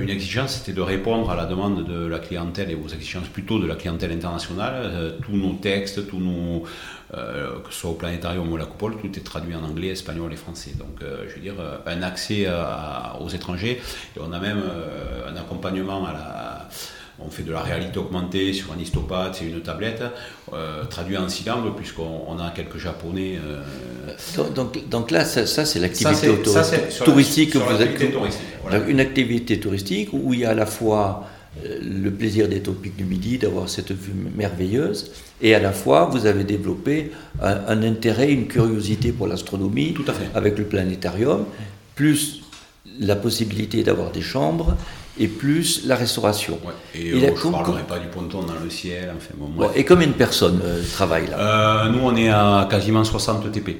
[0.00, 3.58] une exigence, c'était de répondre à la demande de la clientèle et aux exigences plutôt
[3.58, 5.16] de la clientèle internationale.
[5.24, 6.64] tous nos textes, tous nos
[7.16, 9.88] euh, que ce soit au planétarium ou à la coupole, tout est traduit en anglais,
[9.88, 10.72] espagnol et français.
[10.78, 12.46] Donc, euh, je veux dire, euh, un accès
[13.20, 13.80] aux étrangers.
[14.16, 14.62] Et on a même
[15.28, 16.68] un accompagnement à la.
[17.20, 20.02] On fait de la réalité augmentée sur un histopathe et une tablette,
[20.90, 23.38] traduit en six langues, puisqu'on a quelques japonais.
[24.56, 26.28] Donc, donc, là, ça, c'est l'activité
[27.04, 28.90] touristique que vous avez.
[28.90, 31.24] Une activité touristique où il y a à la fois
[31.62, 36.26] le plaisir des topiques du Midi, d'avoir cette vue merveilleuse, et à la fois vous
[36.26, 39.94] avez développé un, intérêt, une curiosité pour l'astronomie,
[40.34, 41.44] avec le planétarium,
[41.94, 42.42] plus
[43.00, 44.76] la possibilité d'avoir des chambres,
[45.18, 46.58] et plus la restauration.
[46.94, 49.12] Et, je ne parlerai pas du ponton dans le ciel.
[49.16, 53.52] Enfin, et combien de personnes euh, travaillent là euh, Nous, on est à quasiment 60
[53.52, 53.76] TP.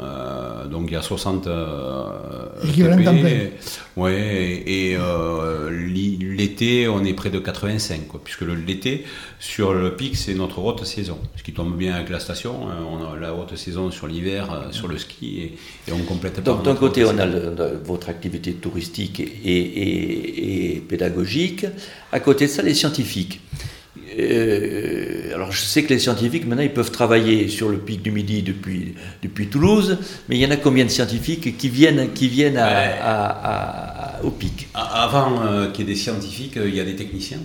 [0.00, 2.04] Euh, donc il y a 60 euh,
[3.96, 9.04] Ouais, et, euh, l'été, on est près de 85, quoi, puisque l'été,
[9.40, 11.18] sur le pic, c'est notre haute saison.
[11.36, 14.52] Ce qui tombe bien avec la station, hein, on a la haute saison sur l'hiver,
[14.52, 15.40] euh, sur le ski,
[15.88, 17.26] et, on complète Donc d'un côté, on a
[17.84, 21.66] votre activité touristique et, et pédagogique.
[22.12, 23.40] À côté de ça, les scientifiques.
[24.18, 28.10] Euh, alors je sais que les scientifiques maintenant ils peuvent travailler sur le pic du
[28.10, 32.28] Midi depuis, depuis Toulouse, mais il y en a combien de scientifiques qui viennent, qui
[32.28, 32.60] viennent
[34.24, 34.68] au pic?
[34.74, 37.38] Avant euh, qu'il y ait des scientifiques, euh, il y a des techniciens.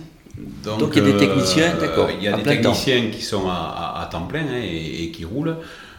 [0.64, 2.08] Donc, il y a des techniciens, d'accord.
[2.10, 5.56] Il y a des techniciens qui sont à, temps plein hein, et, qui roulent.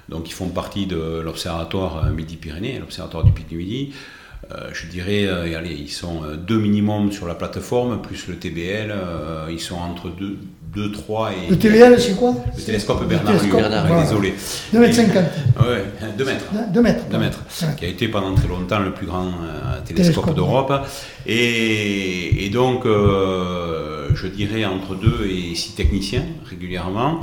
[0.10, 3.94] Donc ils font partie de l'observatoire Midi-Pyrénées, l'observatoire du pic du Midi.
[4.74, 8.94] je dirais, allez, ils sont deux minimum sur la plateforme, plus le TBL,
[9.50, 10.38] ils sont entre deux,
[10.76, 11.50] 2, 3 et.
[11.50, 14.34] Le TVL, c'est quoi Le télescope Bernard, Bernard désolé.
[14.74, 15.16] 2 mètres 50.
[15.16, 15.86] Ouais,
[16.18, 16.46] 2 mètres.
[16.74, 17.06] 2 mètres.
[17.10, 17.40] 2 mètres.
[17.78, 20.74] Qui a été pendant très longtemps le plus grand euh, télescope, d'Europe.
[21.26, 27.22] Et, et, donc, euh, je dirais entre 2 et 6 techniciens régulièrement.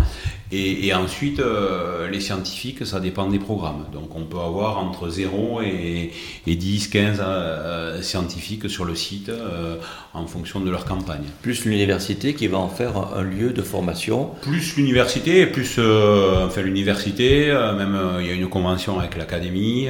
[0.55, 3.87] Et, ensuite, euh, les scientifiques, ça dépend des programmes.
[3.91, 6.11] Donc on peut avoir entre 0 et,
[6.47, 9.77] 10, 15 euh, scientifiques sur le site euh,
[10.13, 11.25] en fonction de leur campagne.
[11.41, 14.33] Plus l'université qui va en faire un, lieu de formation.
[14.43, 17.47] Plus l'université, plus enfin l'université,
[17.79, 19.89] même il y a une convention avec l'académie.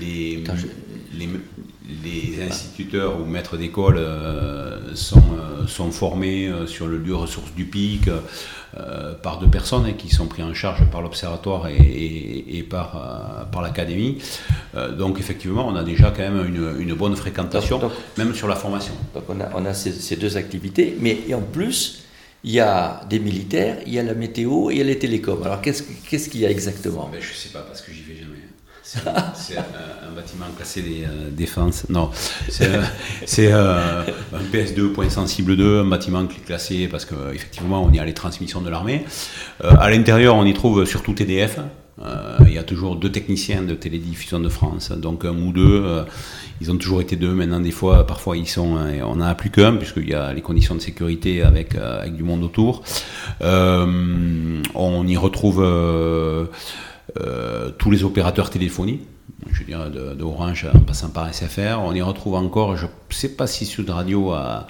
[0.00, 0.44] les,
[1.18, 4.00] les, instituteurs ou maîtres d'école
[4.94, 5.22] sont,
[5.66, 8.10] sont formés sur le lieu ressources du PIC.
[8.78, 13.60] Euh, par deux personnes qui sont prises en charge par l'Observatoire et, par, euh, par
[13.60, 14.16] l'Académie.
[14.74, 16.46] Euh, donc effectivement, on a déjà quand même
[16.80, 17.78] une, bonne fréquentation,
[18.16, 18.94] même sur la formation.
[19.12, 22.04] Donc on a, on a ces, deux activités, mais en plus,
[22.44, 24.98] il y a des militaires, il y a la météo et il y a les
[24.98, 25.42] télécoms.
[25.44, 27.10] Alors qu'est-ce qu'il y a exactement?
[27.12, 28.31] Ben, Je ne sais pas parce que j'y vais jamais.
[29.34, 31.86] C'est un, bâtiment classé des euh, défenses.
[31.88, 32.10] Non,
[32.48, 34.02] c'est euh,
[34.34, 38.60] un PS2 point sensible 2, un bâtiment classé parce qu'effectivement on y a les transmissions
[38.60, 39.04] de l'armée.
[39.64, 41.58] Euh, à l'intérieur, on y trouve surtout TDF.
[42.46, 46.04] il y a toujours deux techniciens de télédiffusion de France, donc un ou deux.
[46.60, 47.32] ils ont toujours été deux.
[47.32, 48.76] Maintenant, des fois, parfois, ils sont.
[49.04, 52.22] on n'en a plus qu'un puisqu'il y a les conditions de sécurité avec avec du
[52.22, 52.82] monde autour.
[54.74, 56.46] on y retrouve euh,
[57.78, 59.02] tous les opérateurs téléphoniques,
[59.50, 61.78] je veux dire de, Orange en passant par SFR.
[61.80, 64.66] On y retrouve encore, je ne sais pas si Sud Radio a,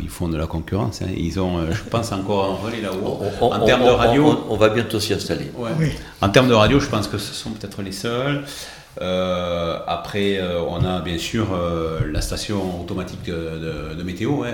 [0.00, 1.02] ils font de la concurrence.
[1.02, 1.08] Hein.
[1.16, 3.20] Ils ont, euh, je pense, encore un relais là-haut.
[3.40, 4.44] En termes de radio.
[4.48, 5.50] On, va bientôt s'y installer.
[6.20, 8.44] En termes de radio, je pense que ce sont peut-être les seuls.
[9.00, 11.48] Euh, après, on a bien sûr
[12.12, 14.52] la station automatique de, météo, hein,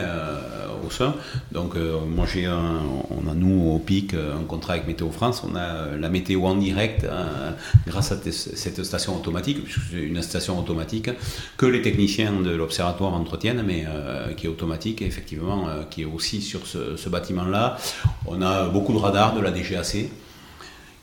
[1.53, 5.43] Donc, euh, moi, j'ai on a nous au PIC un contrat avec Météo France.
[5.49, 7.55] On a la météo en direct hein,
[7.87, 11.11] grâce à cette station automatique, puisque c'est une station automatique
[11.57, 16.07] que les techniciens de l'observatoire entretiennent, mais euh, qui est automatique, effectivement, euh, qui est
[16.07, 17.77] aussi sur ce, bâtiment-là.
[18.27, 20.11] On a beaucoup de radars de la DGAC.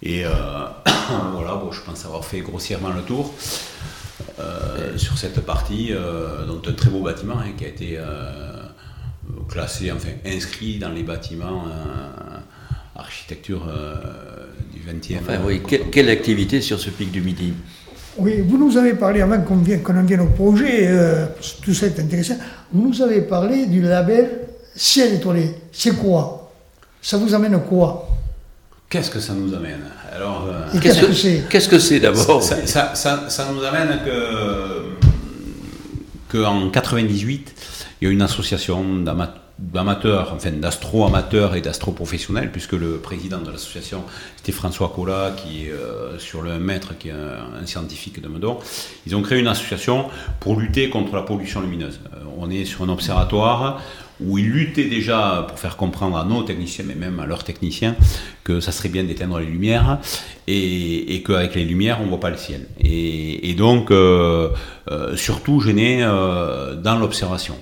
[0.04, 0.24] Et
[1.34, 3.34] voilà, bon, je pense avoir fait grossièrement le tour.
[4.96, 5.92] sur cette partie,
[6.48, 7.98] donc un très beau bâtiment hein, qui a été
[9.48, 11.66] classé, enfin inscrit dans les bâtiments
[12.96, 13.62] architecture
[14.74, 15.20] du 20e.
[15.22, 17.54] Enfin, oui, quelle activité sur ce pic du Midi?
[18.18, 21.28] Oui, vous nous avez parlé, avant qu'on en vienne au projet, euh,
[21.62, 22.36] tout ça est intéressant,
[22.72, 25.56] vous nous avez parlé du label Ciel étoilé.
[25.72, 26.52] C'est quoi?
[27.02, 28.08] Ça vous amène quoi?
[28.90, 29.82] Qu'est-ce que ça nous amène?
[30.16, 31.44] Alors, euh, qu'est-ce que c'est?
[31.50, 32.42] Qu'est-ce que c'est d'abord?
[32.42, 34.98] Ça, ça, nous amène que
[36.32, 37.54] qu'en 98,
[38.02, 38.84] il y a une association
[39.60, 44.04] d'amateurs enfin d'astro-amateurs et d'astro-professionnels, puisque le président de l'association,
[44.36, 48.60] c'était François Collat, qui est euh, sur le mètre, qui est un, scientifique de Meudon.
[49.08, 50.06] Ils ont créé une association
[50.40, 52.00] pour lutter contre la pollution lumineuse.
[52.14, 53.82] Euh, on est sur un observatoire
[54.20, 57.96] où ils luttaient déjà pour faire comprendre à nos techniciens, mais même à leurs techniciens,
[58.44, 60.00] que ça serait bien d'éteindre les lumières
[60.48, 62.68] et, qu'avec les lumières, on ne voit pas le ciel.
[62.80, 64.50] Et, donc, euh,
[65.16, 67.58] surtout gêné dans l'observation.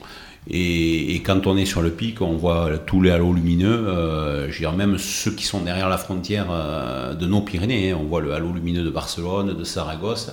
[0.48, 4.60] Et, quand on est sur le pic, on voit tous les halos lumineux, euh, je
[4.60, 7.92] dirais même ceux qui sont derrière la frontière euh, de nos Pyrénées.
[7.92, 7.98] Hein.
[8.00, 10.32] On voit le halo lumineux de Barcelone, de Saragosse,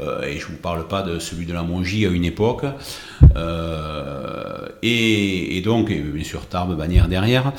[0.00, 2.64] euh, et je ne vous parle pas de celui de la Mongie à une époque.
[4.82, 7.52] Et, donc, bien sûr, Tarbes, Bagnères derrière.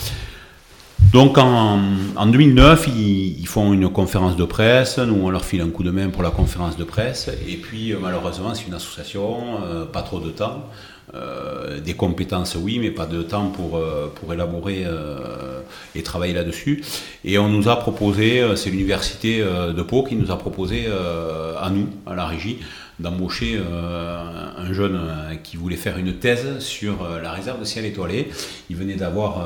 [1.11, 1.81] Donc en,
[2.25, 6.09] 2009, ils, font une conférence de presse, nous on leur file un coup de main
[6.09, 9.57] pour la conférence de presse, et puis malheureusement c'est une association,
[9.91, 10.69] pas trop de temps.
[11.13, 15.59] Euh, des compétences, oui, mais pas de temps pour, euh, élaborer euh,
[15.93, 16.83] et travailler là-dessus.
[17.25, 21.89] Et on nous a proposé, c'est l'université de Pau qui nous a proposé à nous,
[22.05, 22.59] à la régie,
[22.99, 24.99] d'embaucher un jeune
[25.43, 28.29] qui voulait faire une thèse sur la réserve de ciel étoilé.
[28.69, 29.39] Il venait d'avoir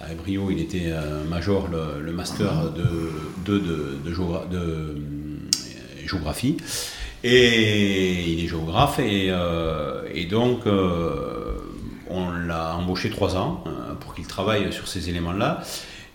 [0.00, 0.92] à Ebrio, il était
[1.30, 2.50] major le, master
[3.44, 4.96] de, de
[6.04, 6.56] géographie.
[7.24, 11.58] Et il est géographe et, euh, donc euh,
[12.10, 15.62] on l'a embauché trois ans euh, pour qu'il travaille sur ces éléments-là.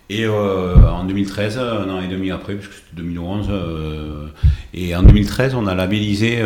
[0.10, 3.50] Et en 2013, un an et demi après, puisque c'était 2011,
[4.74, 6.42] et en 2013, on a labellisé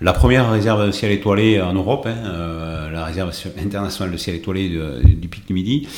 [0.00, 4.68] la première réserve de ciel étoilé en Europe, hein, la réserve internationale de ciel étoilé
[5.02, 5.88] du Pic du Midi.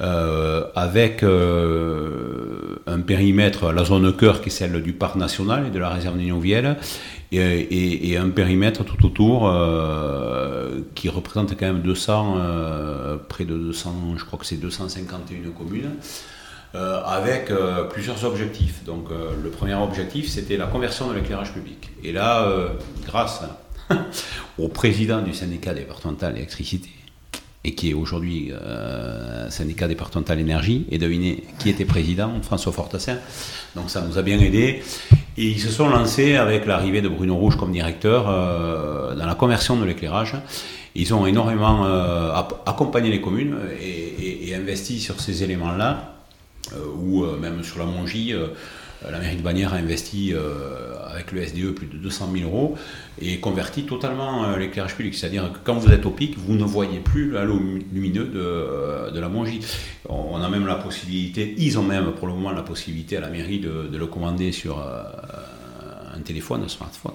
[0.00, 5.70] Euh, avec euh, un périmètre, la zone cœur qui est celle du parc national et
[5.70, 6.78] de la réserve Vielle,
[7.32, 12.36] et, et, un périmètre tout autour euh, qui représente quand même 200,
[13.28, 15.90] près de 200, je crois que c'est 251 communes.
[16.74, 17.52] avec
[17.90, 18.82] plusieurs objectifs.
[18.84, 21.90] Donc le premier objectif, c'était la conversion de l'éclairage public.
[22.02, 22.48] Et là,
[23.06, 23.42] grâce
[24.58, 26.90] au président du syndicat départemental d'électricité,
[27.62, 33.18] et qui est aujourd'hui euh, syndicat départemental énergie, et devinez qui était président, François Fortassin.
[33.76, 34.82] Donc ça nous a bien aidé.
[35.36, 39.34] Et ils se sont lancés avec l'arrivée de Bruno Rouge comme directeur euh, dans la
[39.34, 40.36] conversion de l'éclairage.
[40.94, 42.32] Ils ont énormément euh,
[42.66, 46.16] accompagné les communes et, investi sur ces éléments-là,
[46.98, 48.34] ou même sur la Mongie
[49.08, 52.76] la mairie de Bagnères a investi euh, avec le SDE plus de 200 000 euros
[53.20, 55.14] et converti totalement euh, l'éclairage public.
[55.14, 57.58] C'est-à-dire que quand vous êtes au pic, vous ne voyez plus l'halo
[57.92, 59.60] lumineux de, euh, de, la Mongie.
[60.08, 63.28] On a même la possibilité, ils ont même pour le moment la possibilité à la
[63.28, 67.14] mairie de le commander sur un téléphone, un smartphone.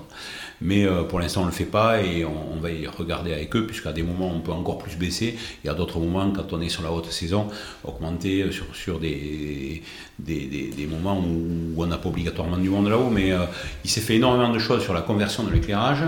[0.61, 3.55] Mais euh, pour l'instant, on ne le fait pas et on, va y regarder avec
[3.55, 6.61] eux, puisqu'à des moments, on peut encore plus baisser, et à d'autres moments, quand on
[6.61, 7.47] est sur la haute saison,
[7.83, 9.83] augmenter sur, sur des,
[10.17, 13.09] des, moments où, on n'a pas obligatoirement du monde là-haut.
[13.09, 13.39] Mais euh,
[13.83, 16.03] il s'est fait énormément de choses sur la conversion de l'éclairage.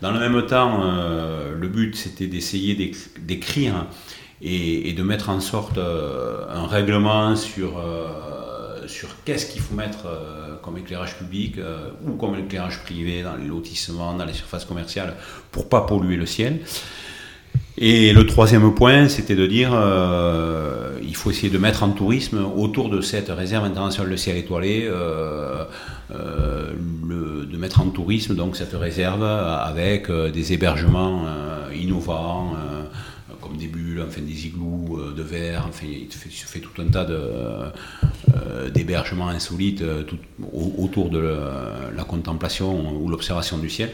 [0.00, 2.74] Dans le même temps, euh, le but, c'était d'essayer
[3.20, 3.86] d'écrire
[4.42, 7.80] et, de mettre en sorte un règlement sur
[8.86, 13.36] sur qu'est-ce qu'il faut mettre euh, comme éclairage public euh, ou comme éclairage privé dans
[13.36, 15.14] les lotissements, dans les surfaces commerciales,
[15.50, 16.60] pour pas polluer le ciel.
[17.78, 22.44] Et le troisième point, c'était de dire euh, il faut essayer de mettre en tourisme
[22.56, 24.88] autour de cette réserve internationale de ciel étoilé,
[26.10, 31.24] de mettre en tourisme donc cette réserve avec des hébergements
[31.74, 32.54] innovants
[33.56, 37.06] des bulles, enfin des igloos euh, de verre, enfin il se fait tout un tas
[37.08, 37.70] euh,
[38.70, 40.04] d'hébergements insolites euh,
[40.52, 43.90] autour de la, contemplation ou l'observation du ciel.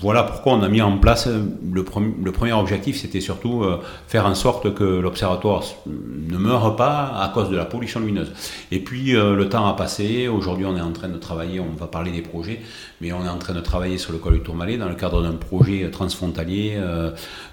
[0.00, 3.64] Voilà pourquoi on a mis en place le, premier objectif, c'était surtout
[4.06, 8.32] faire en sorte que l'observatoire ne meure pas à cause de la pollution lumineuse.
[8.70, 11.86] Et puis le temps a passé, aujourd'hui on est en train de travailler, on va
[11.86, 12.60] parler des projets,
[13.00, 15.22] mais on est en train de travailler sur le col du Tourmalet dans le cadre
[15.22, 16.78] d'un projet transfrontalier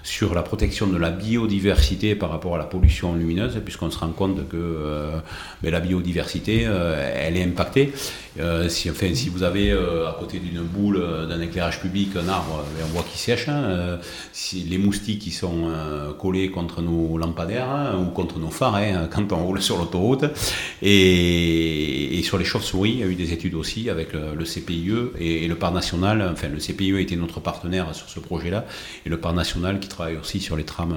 [0.02, 4.10] sur la protection de la biodiversité par rapport à la pollution lumineuse, puisqu'on se rend
[4.10, 5.10] compte que
[5.62, 7.92] ben, la biodiversité, elle est impactée.
[8.40, 8.88] Euh, si,
[9.28, 13.02] vous avez euh, à côté d'une boule euh, d'un éclairage public un arbre, on voit
[13.02, 13.48] qu'il sèche.
[13.48, 13.98] Hein,
[14.32, 15.70] si les moustiques qui sont
[16.18, 20.24] collés contre nos lampadaires hein, ou contre nos phares hein, quand on roule sur l'autoroute.
[20.82, 25.48] Et, sur les chauves-souris, il y a eu des études aussi avec le, CPIE et,
[25.48, 26.30] le Parc national.
[26.32, 28.64] Enfin, le CPIE était notre partenaire sur ce projet-là
[29.04, 30.94] et le Parc national qui travaille aussi sur les trams,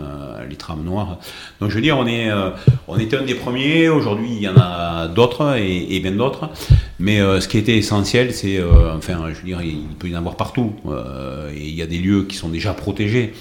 [0.48, 1.18] les trams noires.
[1.60, 2.30] Donc je veux dire, on, est,
[2.88, 3.90] on était un des premiers.
[3.90, 6.50] Aujourd'hui, il y en a d'autres et, bien d'autres.
[7.00, 10.15] Mais euh, ce qui était essentiel, c'est, euh, enfin, je veux dire, il peut y
[10.16, 10.74] en avoir partout.
[10.88, 13.34] Euh, et il y a des lieux qui sont déjà protégés,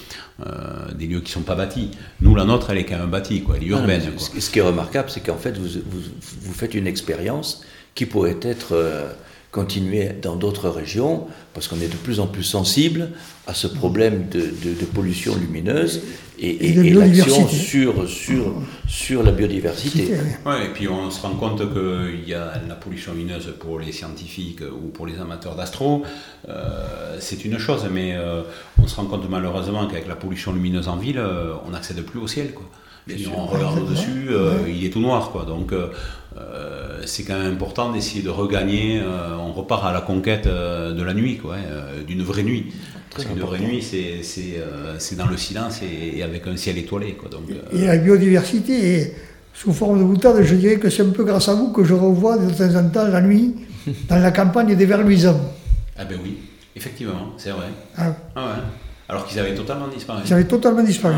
[0.94, 1.90] des lieux qui ne sont pas bâtis.
[2.20, 4.02] Nous, la nôtre, elle est quand même bâtie, quoi, elle est ah, urbaine.
[4.18, 6.00] Ce qui est remarquable, c'est qu'en fait, vous, vous,
[6.40, 7.64] vous, faites une expérience
[7.94, 8.74] qui pourrait être
[9.54, 13.10] continuée dans d'autres régions, parce qu'on est de plus en plus sensible
[13.46, 16.02] à ce problème de, de pollution lumineuse
[16.40, 18.52] et, et, l'action sur, sur,
[18.88, 20.12] sur la biodiversité.
[20.44, 23.92] Ouais, et puis on se rend compte qu'il y a la pollution lumineuse pour les
[23.92, 26.02] scientifiques ou pour les amateurs d'astro,
[26.48, 28.42] euh, c'est une chose, mais euh,
[28.82, 32.18] on se rend compte malheureusement qu'avec la pollution lumineuse en ville, euh, on n'accède plus
[32.18, 32.52] au ciel.
[32.52, 32.66] Quoi.
[33.36, 34.30] on regarde au-dessus,
[34.66, 35.30] il est tout noir.
[35.30, 35.44] Quoi.
[35.44, 35.72] Donc
[37.06, 39.02] c'est quand même important d'essayer de regagner,
[39.38, 41.56] on repart à la conquête de la nuit, quoi,
[42.06, 42.72] d'une vraie nuit.
[43.14, 47.12] Parce qu'une vraie nuit, euh, c'est dans le silence et, avec un ciel étoilé.
[47.12, 47.76] Quoi, donc, euh.
[47.76, 49.14] Et la biodiversité est
[49.52, 51.94] sous forme de boutade, je dirais que c'est un peu grâce à vous que je
[51.94, 53.54] revois de temps en temps la nuit
[54.08, 55.40] dans la campagne des Verluisants.
[55.96, 56.38] Ah ben oui,
[56.74, 57.66] effectivement, c'est vrai.
[57.96, 58.16] Ah.
[58.34, 58.62] ah ouais.
[59.08, 60.22] Alors qu'ils avaient totalement disparu.
[60.26, 61.14] Ils avaient totalement disparu.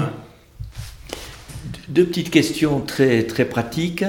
[1.88, 4.04] Deux petites questions très, très pratiques.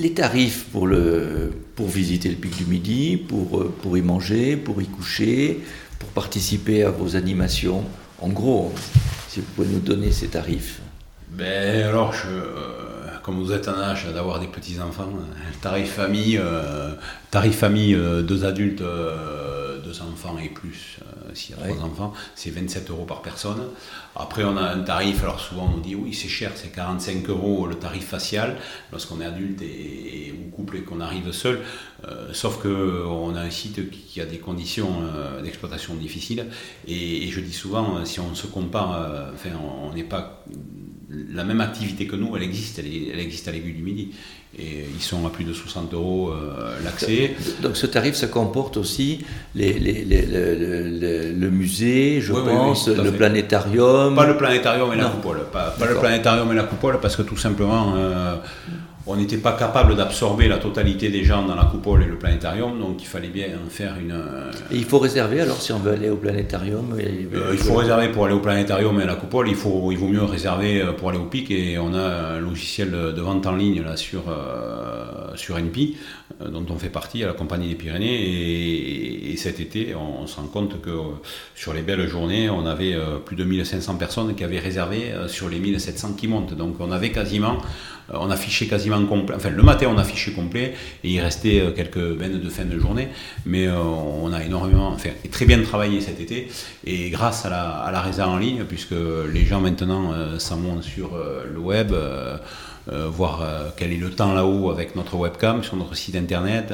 [0.00, 4.86] Les tarifs pour, le, visiter le pic du Midi, pour, pour y manger, pour y
[4.86, 5.60] coucher,
[5.98, 7.84] pour participer à vos animations
[8.18, 8.72] En gros,
[9.28, 10.80] si vous pouvez nous donner ces tarifs.
[11.28, 12.89] Ben alors, je, euh,
[13.22, 15.08] comme vous êtes en âge d'avoir des petits-enfants,
[15.60, 16.92] tarif famille, euh,
[17.30, 20.98] tarif famille, euh, deux adultes, deux enfants et plus,
[21.34, 23.60] s'il y a trois enfants, c'est 27 euros par personne.
[24.16, 27.28] Après, on a un tarif, alors souvent on nous dit oui, c'est cher, c'est 45
[27.28, 28.56] euros le tarif facial
[28.92, 31.60] lorsqu'on est adulte et, ou couple et qu'on arrive seul.
[32.06, 36.46] Euh, sauf qu'on a un site qui a des conditions euh, d'exploitation difficiles.
[36.86, 39.50] Et, je dis souvent, euh, si on se compare, enfin,
[39.82, 40.44] on n'est pas.
[41.32, 44.12] La même activité que nous, elle existe, elle, existe à l'aiguille du Midi.
[44.58, 46.32] Et ils sont à plus de 60 euros
[46.84, 47.36] l'accès.
[47.62, 54.14] Donc ce tarif, ça comporte aussi les, le, musée, je pense, le planétarium.
[54.14, 55.46] Pas le planétarium et la coupole.
[55.52, 57.94] Pas, le planétarium et la coupole, parce que tout simplement,
[59.10, 62.78] on n'était pas capable d'absorber la totalité des gens dans la coupole et le planétarium,
[62.78, 64.14] donc il fallait bien en faire une.
[64.70, 68.08] Et il faut réserver alors si on veut aller au planétarium euh, Il faut réserver
[68.08, 70.92] pour aller au planétarium et à la coupole, il, faut, il vaut mieux réserver euh,
[70.92, 74.22] pour aller au pic et on a un logiciel de vente en ligne là sur,
[74.28, 75.96] euh, sur NP
[76.40, 80.46] dont on fait partie à la Compagnie des Pyrénées et, cet été on, se rend
[80.46, 80.90] compte que
[81.54, 82.94] sur les belles journées on avait
[83.24, 87.10] plus de 1500 personnes qui avaient réservé sur les 1700 qui montent, donc on avait
[87.10, 89.36] quasiment euh, on affichait quasiment complet.
[89.36, 92.78] Enfin, le matin, on affichait complet et il restait euh, quelques veines de fin de
[92.78, 93.08] journée.
[93.46, 96.48] Mais euh, on a énormément, enfin, très bien travaillé cet été.
[96.84, 98.94] Et grâce à la, à réserve en ligne, puisque
[99.32, 101.10] les gens maintenant s'en vont sur
[101.52, 101.92] le web,
[102.88, 103.44] voir
[103.76, 106.72] quel est le temps là-haut avec notre webcam sur notre site internet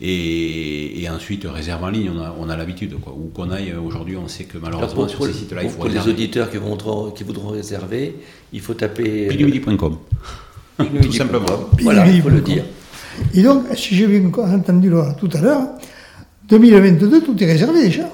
[0.00, 4.44] et, ensuite réserve en ligne on a, l'habitude quoi où qu'on aille aujourd'hui on sait
[4.44, 8.16] que malheureusement sur ces sites-là il faut pour les auditeurs qui voudront, qui voudront réserver
[8.52, 9.98] il faut taper pilumidi.com
[10.78, 11.46] tout simplement.
[11.80, 12.64] Voilà, il faut le dire.
[13.34, 15.62] Et donc, si j'ai bien entendu tout à l'heure,
[16.48, 18.08] 2022, tout est réservé déjà.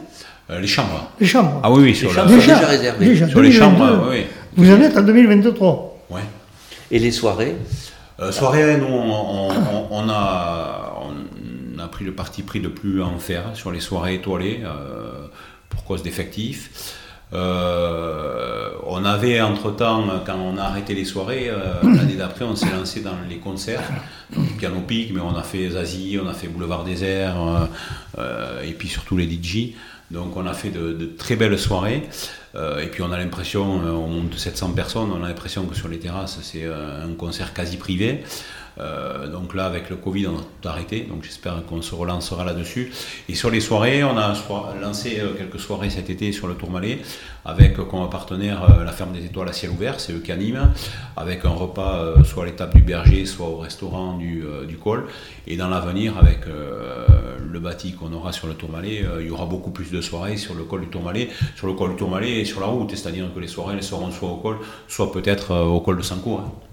[0.51, 1.11] Euh, les chambres.
[1.21, 1.61] Les chambres.
[1.63, 3.07] Ah oui, oui, sur les chambres déjà, déjà réservé.
[3.07, 4.25] Déjà, sur les chambres, oui.
[4.57, 6.07] Vous en êtes en 2023.
[6.11, 6.21] Ouais.
[6.91, 7.57] Et les soirées
[8.21, 9.49] euh, Soirées, nous, on,
[9.91, 14.15] on, a, on a pris le parti pris de plus en faire sur les soirées
[14.15, 15.27] étoilées euh,
[15.69, 16.97] pour cause d'effectifs.
[17.35, 22.71] Euh, on avait entre-temps, quand on a arrêté les soirées, euh, l'année d'après, on s'est
[22.71, 23.83] lancé dans les concerts,
[24.37, 27.37] donc Piano Pic, mais on a fait Zazie, on a fait Boulevard Désert,
[28.19, 29.75] euh, et puis surtout les DJ.
[30.11, 32.03] Donc on a fait de, très belles soirées.
[32.55, 35.99] et puis on a l'impression, on monte 700 personnes, on a l'impression que sur les
[35.99, 38.23] terrasses c'est un concert quasi privé.
[38.79, 41.01] Euh, donc là, avec le Covid, on a tout arrêté.
[41.09, 42.93] Donc j'espère qu'on se relancera là-dessus.
[43.29, 44.35] Et sur les soirées, on a
[44.81, 46.99] lancé euh, quelques soirées cet été sur le Tourmalet,
[47.45, 50.73] avec comme partenaire euh, la Ferme des Étoiles à ciel ouvert, c'est eux qui animent,
[51.17, 54.45] avec un repas soit à l'étape du berger, soit au restaurant du,
[54.83, 55.07] col.
[55.47, 59.71] Et dans l'avenir, avec le bâti qu'on aura sur le Tourmalet, il y aura beaucoup
[59.71, 62.61] plus de soirées sur le col du Tourmalet, sur le col du Tourmalet et sur
[62.61, 62.91] la route.
[62.91, 64.59] C'est-à-dire que les soirées seront soit au col,
[64.89, 66.41] soit peut-être au col de Sancourt.
[66.41, 66.72] Hein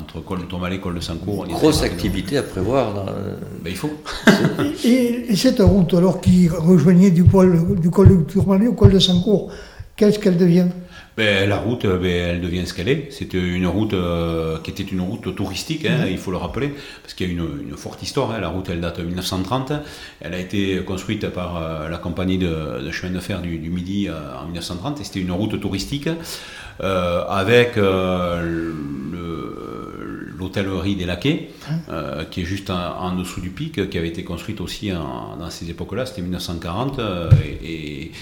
[0.00, 1.46] entre col de Tourmalet et col de Sancourt.
[1.46, 3.06] Grosse activité à prévoir.
[3.62, 3.90] Ben, il faut.
[4.84, 8.98] et, cette route, alors qui rejoignait du, col, du col de Tourmalet au col de
[8.98, 9.50] Sancourt,
[9.96, 10.68] qu'est-ce qu'elle devient?
[11.16, 13.08] Ben, la route, ben, elle devient ce qu'elle est.
[13.10, 17.14] C'était une route euh, qui était une route touristique, hein, il faut le rappeler, parce
[17.14, 18.32] qu'il y a une, une forte histoire.
[18.32, 18.40] Hein.
[18.40, 19.72] La route, elle date de 1930.
[20.20, 24.12] Elle a été construite par euh, la compagnie de, chemin de fer du, Midi euh,
[24.38, 26.08] en 1930, et c'était une route touristique
[26.78, 27.78] avec
[30.54, 34.08] le l'hôtellerie des Laquais, hein euh, qui est juste en, dessous du pic, qui avait
[34.08, 37.30] été construite aussi dans ces époques-là, c'était 1940, euh,
[37.62, 38.12] et,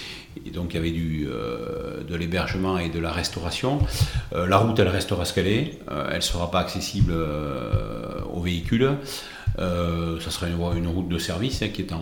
[0.52, 3.78] donc il y avait du, euh, de l'hébergement et de la restauration.
[4.32, 7.14] la route, elle restera ce qu'elle est, elle ne sera pas accessible
[8.32, 8.90] aux véhicules.
[9.56, 11.92] Ça sera une, route de service hein, qui est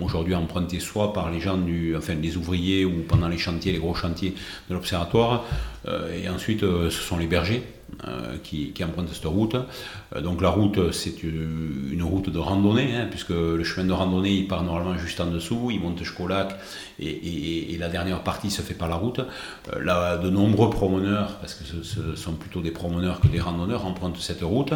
[0.00, 1.58] aujourd'hui empruntée soit par les gens
[1.96, 4.34] enfin les ouvriers ou pendant les chantiers, les gros chantiers
[4.68, 5.44] de l'observatoire,
[5.86, 7.62] et ensuite ce sont les bergers
[8.04, 9.54] euh, qui, empruntent cette route.
[9.54, 14.32] Euh, donc la route, c'est une, route de randonnée, hein, puisque le chemin de randonnée,
[14.32, 16.58] il part normalement juste en dessous, il monte jusqu'au lac,
[16.98, 19.20] et, la dernière partie se fait par la route.
[19.20, 23.86] Euh, là, de nombreux promeneurs, parce que ce, sont plutôt des promeneurs que des randonneurs,
[23.86, 24.74] empruntent cette route.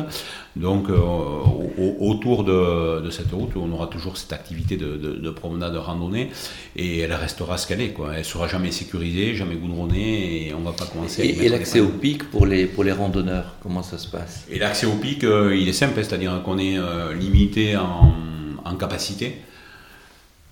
[0.54, 0.88] Donc
[2.10, 6.30] autour de, cette route, on aura toujours cette activité de, de, promenade, de randonnée,
[6.76, 7.92] et elle restera ce qu'elle est.
[7.92, 8.14] Quoi.
[8.16, 11.24] Elle sera jamais sécurisée, jamais goudronnée, et on va pas commencer à...
[11.24, 14.46] Et, et l'accès au pic pour les, pour les randonneurs, comment ça se passe?
[14.50, 19.36] Et l'accès au pic, euh, il est simple, c'est-à-dire qu'on est, euh, limité en, capacité.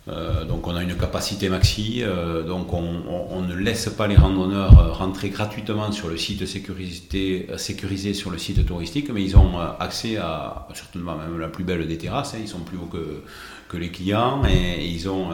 [0.09, 2.03] Euh, donc on a une capacité maxi,
[2.47, 8.31] donc on, ne laisse pas les randonneurs rentrer gratuitement sur le site sécurisé, sécurisé sur
[8.31, 12.35] le site touristique, mais ils ont accès à certainement même la plus belle des terrasses,
[12.35, 12.39] hein.
[12.41, 15.29] ils sont plus hauts que, les clients et, ils ont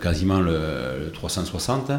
[0.00, 0.58] quasiment le,
[1.04, 1.92] le 360.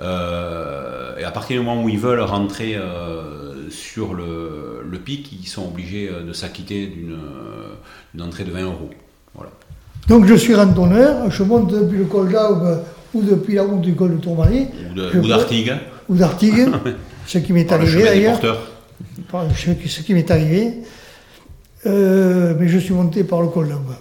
[0.00, 5.46] Euh, et à partir du moment où ils veulent rentrer euh, sur le, pic, ils
[5.46, 8.90] sont obligés euh, de s'acquitter d'une entrée de 20 euros.
[9.34, 9.50] Voilà.
[10.10, 12.82] Donc je suis randonneur, je monte depuis le col d'Aube
[13.14, 14.66] ou depuis la route du col de Tourmalet.
[15.14, 15.72] Ou d'Artigues.
[16.08, 16.68] Ou d'Artigues,
[17.28, 18.40] ce qui m'est arrivé d'ailleurs.
[19.54, 20.78] Ce qui m'est arrivé.
[21.84, 23.94] mais je suis monté par le col d'Aube.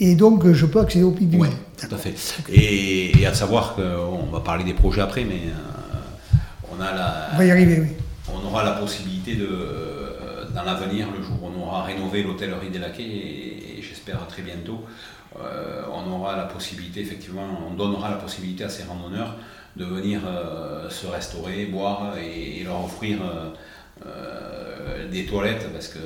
[0.00, 2.14] Et donc, je peux accéder au pic du Oui, tout à fait.
[2.50, 6.36] Et, à savoir qu'on va parler des projets après, mais euh,
[6.72, 7.28] on a la.
[7.34, 7.88] On va y arriver, oui.
[8.32, 12.70] On aura la possibilité de, euh, dans l'avenir, le jour où on aura rénové l'hôtellerie
[12.70, 13.57] des Laquais, et,
[13.88, 14.84] j'espère très bientôt,
[15.40, 19.36] euh, on aura la possibilité, effectivement, on donnera la possibilité à ces randonneurs
[19.76, 20.20] de venir
[20.90, 23.18] se restaurer, boire et, leur offrir
[25.12, 25.98] des toilettes, parce que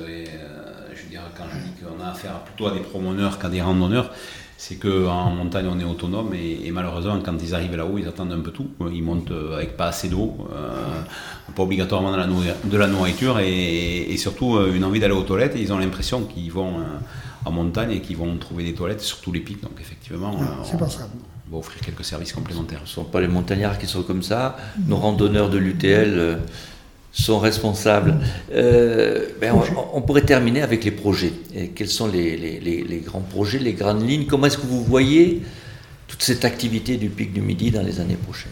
[1.35, 4.11] quand je dis qu'on a affaire plutôt à des promeneurs qu'à des randonneurs,
[4.57, 8.39] c'est qu'en montagne on est autonome et, malheureusement quand ils arrivent là-haut ils attendent un
[8.39, 8.69] peu tout.
[8.93, 11.01] Ils montent avec pas assez d'eau, euh,
[11.55, 15.73] pas obligatoirement de la, nourriture et, surtout euh, une envie d'aller aux toilettes et ils
[15.73, 16.83] ont l'impression qu'ils vont euh,
[17.45, 19.61] en montagne et qu'ils vont trouver des toilettes sur tous les pics.
[19.61, 21.07] Donc effectivement, c'est pas ça
[21.51, 22.79] va offrir quelques services complémentaires.
[22.85, 24.57] Ce ne sont pas les montagnards qui sont comme ça.
[24.87, 26.39] Nos randonneurs de l'UTL,
[27.13, 28.15] sont responsables.
[28.51, 29.53] Euh, ben
[29.93, 31.31] on, pourrait terminer avec les projets.
[31.55, 34.25] Et quels sont les, les, les, grands projets, les grandes lignes?
[34.25, 35.43] Comment est-ce que vous voyez
[36.07, 38.51] toute cette activité du Pic du Midi dans les années prochaines?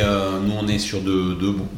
[0.00, 1.36] Euh, nous, on est sur deux,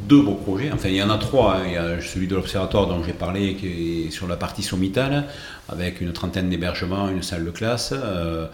[0.09, 0.71] beaux projets.
[0.73, 1.59] Enfin, il y en a trois.
[1.67, 5.25] Il y a celui de l'Observatoire dont j'ai parlé, qui est sur la partie sommitale,
[5.69, 7.93] avec une trentaine d'hébergements, une salle de classe.
[7.93, 8.47] Euh,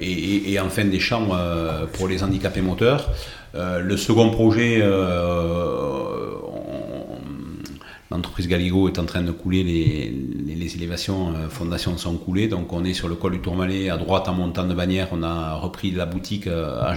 [0.00, 1.38] et, et, enfin des chambres
[1.92, 3.10] pour les handicapés moteurs.
[3.54, 4.82] le second projet,
[8.10, 10.12] l'entreprise Galigo est en train de couler, les,
[10.54, 13.96] les, élévations euh, fondations sont coulées, donc on est sur le col du Tourmalet, à
[13.96, 16.94] droite en montant de bannière, on a repris la boutique euh, à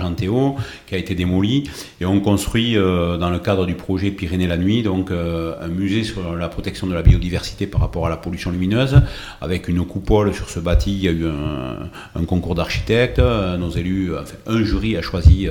[0.88, 4.58] qui a été démolie, et on construit euh, dans le cadre du projet Pyrénées la
[4.58, 8.52] nuit, donc un musée sur la protection de la biodiversité par rapport à la pollution
[8.52, 9.02] lumineuse,
[9.42, 14.12] avec une coupole sur ce bâti, il y a eu un, concours d'architectes, nos élus,
[14.18, 15.48] enfin, un jury a choisi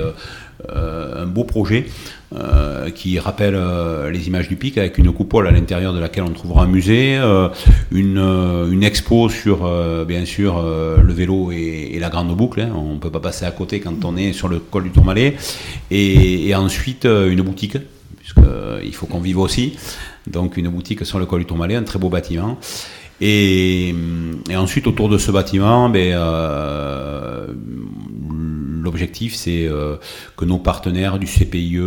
[0.69, 1.85] un beau projet
[2.95, 3.57] qui rappelle
[4.11, 7.19] les images du pic avec une coupole à l'intérieur de laquelle on trouvera un musée,
[7.97, 8.17] une,
[8.71, 9.69] une, expo sur
[10.05, 12.61] bien sûr le vélo et, la grande boucle.
[12.61, 12.71] Hein.
[12.75, 15.35] on ne peut pas passer à côté quand on est sur le col du Tourmalet.
[15.91, 17.77] Et, ensuite une boutique,
[18.17, 19.77] puisqu'il faut qu'on vive aussi.
[20.27, 22.57] Donc une boutique sur le col du Tourmalet, un très beau bâtiment.
[23.19, 23.95] Et,
[24.55, 27.47] ensuite, autour de ce bâtiment, ben, euh,
[28.83, 29.95] l'objectif, c'est euh,
[30.35, 31.79] que nos partenaires du CPIE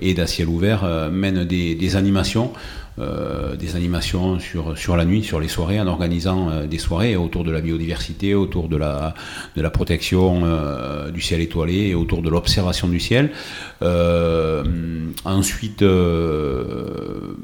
[0.00, 2.52] et d'Aciel Ouvert euh, mènent des animations.
[2.98, 7.16] Euh, des animations sur, sur la nuit, sur les soirées, en organisant euh, des soirées
[7.16, 9.14] autour de la biodiversité, autour de la,
[9.56, 13.30] de la protection euh, du ciel étoilé et autour de l'observation du ciel.
[15.24, 17.34] ensuite, je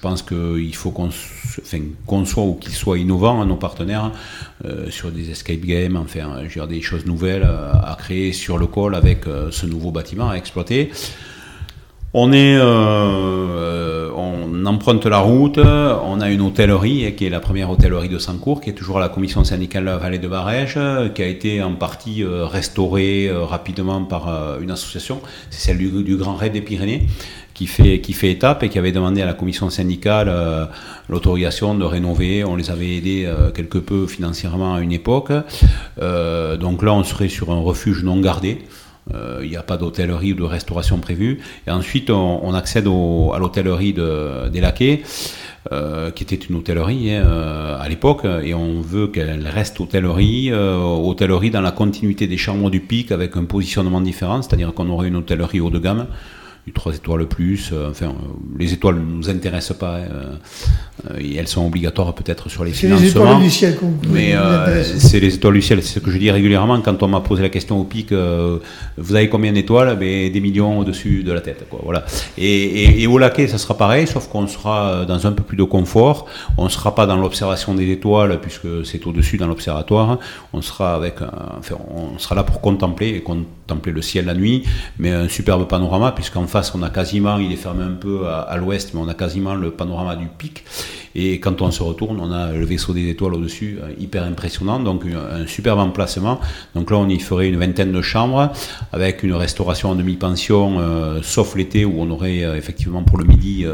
[0.00, 1.10] pense qu'il faut qu'on
[2.24, 4.12] soit ou qu'ils soient innovants, nos partenaires,
[4.90, 9.24] sur des escape games, enfin, je des choses nouvelles à créer sur le col avec
[9.50, 10.92] ce nouveau bâtiment à exploiter.
[12.14, 12.56] On est,
[14.58, 15.58] on emprunte la route.
[15.58, 19.00] On a une hôtellerie qui est la première hôtellerie de Sancourt, qui est toujours à
[19.00, 20.78] la commission syndicale de la vallée de Barège,
[21.14, 25.20] qui a été en partie restaurée rapidement par une association.
[25.50, 27.06] C'est celle du, Grand Raid des Pyrénées
[27.58, 30.66] qui fait, étape et qui avait demandé à la commission syndicale euh,
[31.08, 32.44] l'autorisation de rénover.
[32.44, 35.32] On les avait aidés euh, quelque peu financièrement à une époque.
[36.00, 38.58] Euh, donc là, on serait sur un refuge non gardé.
[39.42, 41.40] Il n'y a pas d'hôtellerie ou de restauration prévue.
[41.66, 45.02] Et ensuite, on, accède à l'hôtellerie de, des Laquais.
[46.14, 51.60] qui était une hôtellerie hein, à l'époque, et on veut qu'elle reste hôtellerie, hôtellerie dans
[51.60, 55.60] la continuité des chambres du pic avec un positionnement différent, c'est-à-dire qu'on aurait une hôtellerie
[55.60, 56.06] haut de gamme,
[56.72, 57.70] 3 étoiles plus.
[57.72, 58.10] Euh, enfin, euh,
[58.58, 59.96] les étoiles ne nous intéressent pas.
[59.96, 60.34] Euh,
[61.18, 62.98] et elles sont obligatoires peut-être sur les financements.
[62.98, 63.78] C'est les étoiles du ciel
[64.10, 64.34] Mais
[64.98, 65.82] c'est les étoiles du ciel.
[65.82, 68.12] C'est ce que je dis régulièrement quand on m'a posé la question au pic
[68.96, 69.96] vous avez combien d'étoiles?
[69.96, 71.68] Ben, Des millions au-dessus de la tête.
[71.68, 72.04] Quoi, voilà.
[72.36, 76.26] Et, au laquais, ça sera pareil, sauf qu'on sera dans un peu plus de confort.
[76.56, 80.18] On ne sera pas dans l'observation des étoiles, puisque c'est au-dessus dans l'observatoire.
[80.52, 81.16] On sera avec,
[81.58, 84.64] enfin, on sera là pour contempler et contempler le ciel la nuit,
[84.98, 88.56] mais un superbe panorama, puisqu'en face on a quasiment, il est fermé un peu à,
[88.56, 90.64] l'ouest, mais on a quasiment le panorama du pic.
[91.14, 94.78] Et quand on se retourne, on a le vaisseau des étoiles au-dessus, euh, hyper impressionnant,
[94.78, 96.38] donc un, superbe emplacement.
[96.74, 98.52] Donc là, on y ferait une vingtaine de chambres,
[98.92, 103.24] avec une restauration en demi-pension, euh, sauf l'été, où on aurait euh, effectivement pour le
[103.24, 103.64] midi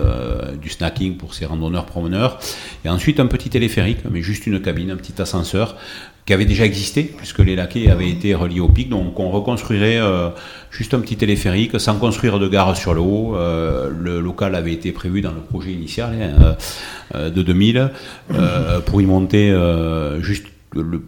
[0.60, 2.38] du snacking pour ces randonneurs promeneurs.
[2.84, 5.76] Et ensuite, un petit téléphérique, mais juste une cabine, un petit ascenseur,
[6.26, 8.88] qui avait déjà existé, puisque les laquais avaient été reliés au pic.
[8.88, 10.30] Donc on reconstruirait euh,
[10.70, 13.36] juste un petit téléphérique sans construire de gare sur le haut.
[13.36, 16.56] Euh, le local avait été prévu dans le projet initial hein,
[17.14, 17.90] euh, de 2000
[18.86, 19.54] pour y monter
[20.20, 20.46] juste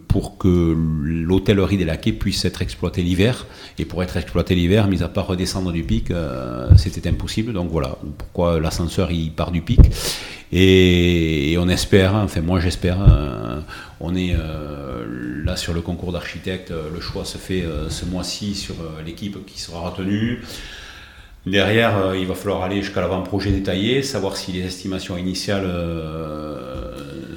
[0.07, 3.45] pour que l'hôtellerie des laquais puisse être exploitée l'hiver.
[3.77, 7.53] Et pour être exploitée l'hiver, mis à part redescendre du pic, euh, c'était impossible.
[7.53, 9.79] Donc voilà pourquoi l'ascenseur part du pic.
[10.51, 13.59] Et, on espère, enfin moi j'espère, euh,
[13.99, 18.75] on est euh, là sur le concours d'architectes, le choix se fait ce mois-ci sur
[19.05, 20.41] l'équipe qui sera retenue.
[21.47, 25.65] Derrière, il va falloir aller jusqu'à l'avant-projet détaillé, savoir si les estimations initiales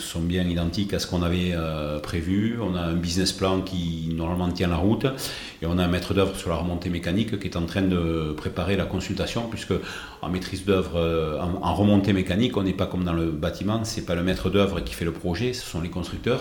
[0.01, 2.59] sont bien identiques à ce qu'on avait euh, prévu.
[2.61, 5.07] On a un business plan qui normalement tient la route
[5.63, 8.33] et on a un maître d'œuvre sur la remontée mécanique qui est en train de
[8.37, 9.75] préparer la consultation puisque
[10.23, 14.05] en maîtrise d'œuvre, euh, en, remontée mécanique, on n'est pas comme dans le bâtiment, c'est
[14.05, 16.41] pas le maître d'œuvre qui fait le projet, ce sont les constructeurs.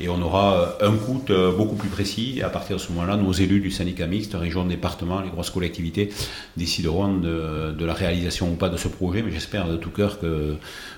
[0.00, 1.22] Et on aura euh, un coût
[1.56, 2.34] beaucoup plus précis.
[2.38, 5.50] Et à partir de ce moment-là, nos élus du syndicat mixte, région, département, les grosses
[5.50, 6.10] collectivités
[6.56, 10.18] décideront de, la réalisation ou pas de ce projet, mais j'espère de tout cœur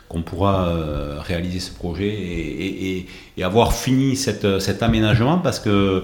[0.09, 3.07] qu'on pourra euh, réaliser ce projet et,
[3.43, 6.03] avoir fini cet aménagement parce que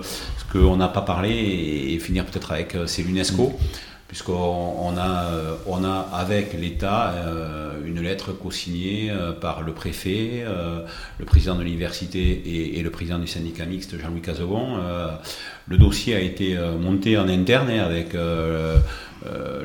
[0.53, 3.59] qu'on n'a pas parlé et, finir peut-être avec euh, c'est l'UNESCO
[4.09, 7.14] puisqu'on a, euh, on a avec l'État
[7.82, 10.44] une lettre co-signée par le préfet,
[11.18, 14.76] le président de l'université et, le président du syndicat mixte Jean-Louis Casebon.
[15.66, 18.76] le dossier a été monté en interne avec euh,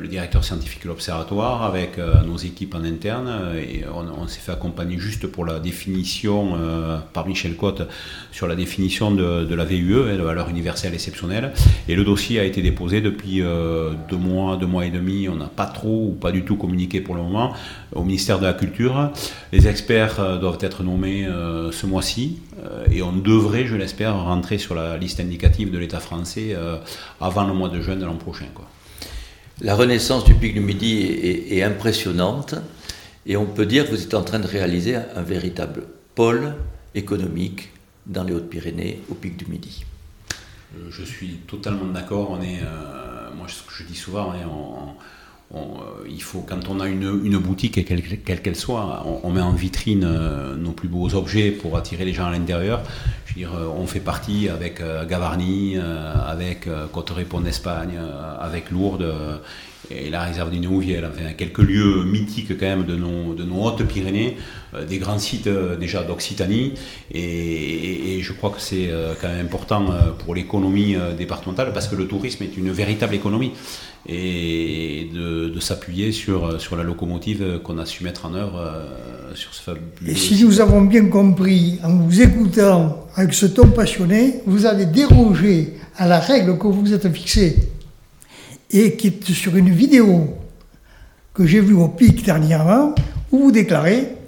[0.00, 3.30] le directeur scientifique de l'Observatoire, avec euh, nos équipes en interne.
[3.56, 7.82] Et on, s'est fait accompagner juste pour la définition, euh, par Michel Cotte,
[8.32, 11.52] sur la définition de, la VUE, hein, de valeur universelle exceptionnelle.
[11.88, 15.28] Et le dossier a été déposé depuis deux mois, deux mois et demi.
[15.28, 17.54] On n'a pas trop ou pas du tout communiqué pour le moment
[17.94, 19.10] au ministère de la Culture.
[19.52, 21.26] Les experts doivent être nommés
[21.72, 22.38] ce mois-ci.
[22.90, 26.56] et on devrait, je l'espère, rentrer sur la liste indicative de l'État français
[27.20, 28.46] avant le mois de juin de l'an prochain.
[29.60, 32.54] La renaissance du pic du Midi est, impressionnante
[33.26, 35.82] et on peut dire que vous êtes en train de réaliser un, véritable
[36.14, 36.54] pôle
[36.94, 37.72] économique
[38.06, 39.84] dans les Hautes-Pyrénées au pic du Midi.
[40.76, 42.30] Euh, je suis totalement d'accord.
[42.30, 44.32] On est, euh, moi, ce que je dis souvent,
[45.54, 45.60] hein,
[46.08, 50.08] il faut, quand on a une, boutique, quelle qu'elle soit, on, met en vitrine
[50.56, 52.82] nos plus beaux objets pour attirer les gens à l'intérieur.
[53.26, 57.98] Je veux dire, on fait partie avec Gavarni, avec Côte-Répond d'Espagne,
[58.40, 59.40] avec Lourdes
[59.90, 64.36] et la réserve du Néouvier, enfin, quelques lieux mythiques quand même de nos, Hautes-Pyrénées,
[64.74, 66.74] euh, des grands sites euh, déjà d'Occitanie,
[67.12, 69.86] et, je crois que c'est euh, quand même important
[70.18, 73.52] pour l'économie départementale, parce que le tourisme est une véritable économie,
[74.08, 78.86] et de, s'appuyer sur, sur la locomotive qu'on a su mettre en œuvre
[79.34, 83.68] sur ce fabuleux Et si nous avons bien compris, en vous écoutant avec ce ton
[83.68, 87.56] passionné, vous avez dérogé à la règle que vous vous êtes fixée
[88.70, 90.36] et qui est sur une vidéo
[91.34, 92.94] que j'ai vue au PIC dernièrement,
[93.32, 94.18] où vous déclarez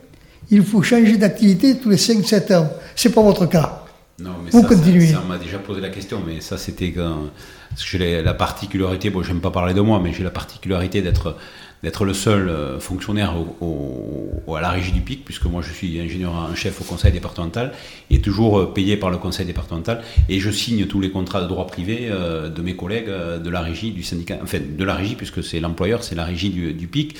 [0.50, 2.68] il faut changer d'activité tous les 5-7 ans.
[2.96, 3.79] C'est pas votre cas.
[4.20, 5.06] Non, mais vous ça, continuez.
[5.06, 7.30] Ça, on m'a déjà posé la question, mais ça c'était quand.
[7.70, 11.02] Parce que j'ai la particularité, bon, j'aime pas parler de moi, mais j'ai la particularité
[11.02, 11.36] d'être
[11.82, 15.98] d'être le seul euh, fonctionnaire au, à la régie du PIC, puisque moi je suis
[15.98, 17.72] ingénieur en chef au conseil départemental
[18.10, 20.02] et toujours euh, payé par le conseil départemental.
[20.28, 23.60] Et je signe tous les contrats de droit privé euh, de mes collègues de la
[23.60, 26.86] régie du syndicat, enfin de la régie, puisque c'est l'employeur, c'est la régie du, du
[26.86, 27.16] PIC.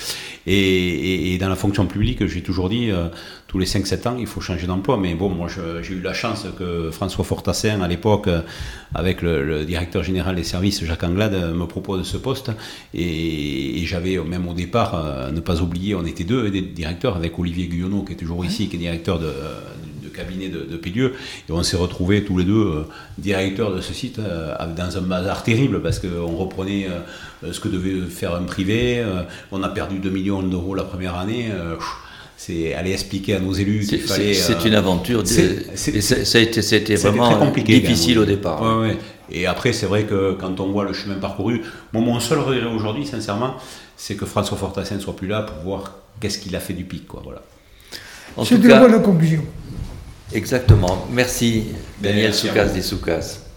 [0.46, 2.90] Et, et, dans la fonction publique, j'ai toujours dit
[3.51, 4.96] tous les 5-7 ans, il faut changer d'emploi.
[4.96, 5.48] Mais bon, moi,
[5.82, 8.28] j'ai eu la chance que François Fortassin, à l'époque,
[8.94, 12.53] avec le, directeur général des services, Jacques Anglade, me propose ce poste.
[12.94, 17.36] Et, j'avais, même au départ, euh, ne pas oublier, on était deux des directeurs, avec
[17.40, 19.32] Olivier Guyonneau, qui est toujours ici, qui est directeur de,
[20.14, 21.14] cabinet de, de Pélieu.
[21.48, 22.84] Et on s'est retrouvés tous les deux euh,
[23.18, 26.86] directeurs de ce site euh, dans un bazar terrible parce qu'on reprenait
[27.51, 29.05] ce que devait faire un privé.
[29.51, 31.51] on a perdu 2 millions d'euros la première année
[32.41, 34.32] c'est aller expliquer à nos élus qu'il fallait.
[34.32, 35.24] C'est euh, une aventure.
[35.26, 38.62] C'était vraiment compliqué, difficile au départ.
[39.30, 41.61] Et après, c'est vrai que quand on voit le chemin parcouru,
[41.93, 43.57] mon seul regret aujourd'hui, sincèrement,
[43.95, 46.84] c'est que François Fortassin ne soit plus là pour voir qu'est-ce qu'il a fait du
[46.84, 47.07] pic.
[47.07, 47.43] Quoi, voilà.
[48.43, 49.43] C'est une bonne conclusion.
[50.32, 51.07] Exactement.
[51.12, 51.64] Merci,
[52.01, 53.49] Daniel Soukas des Soukas.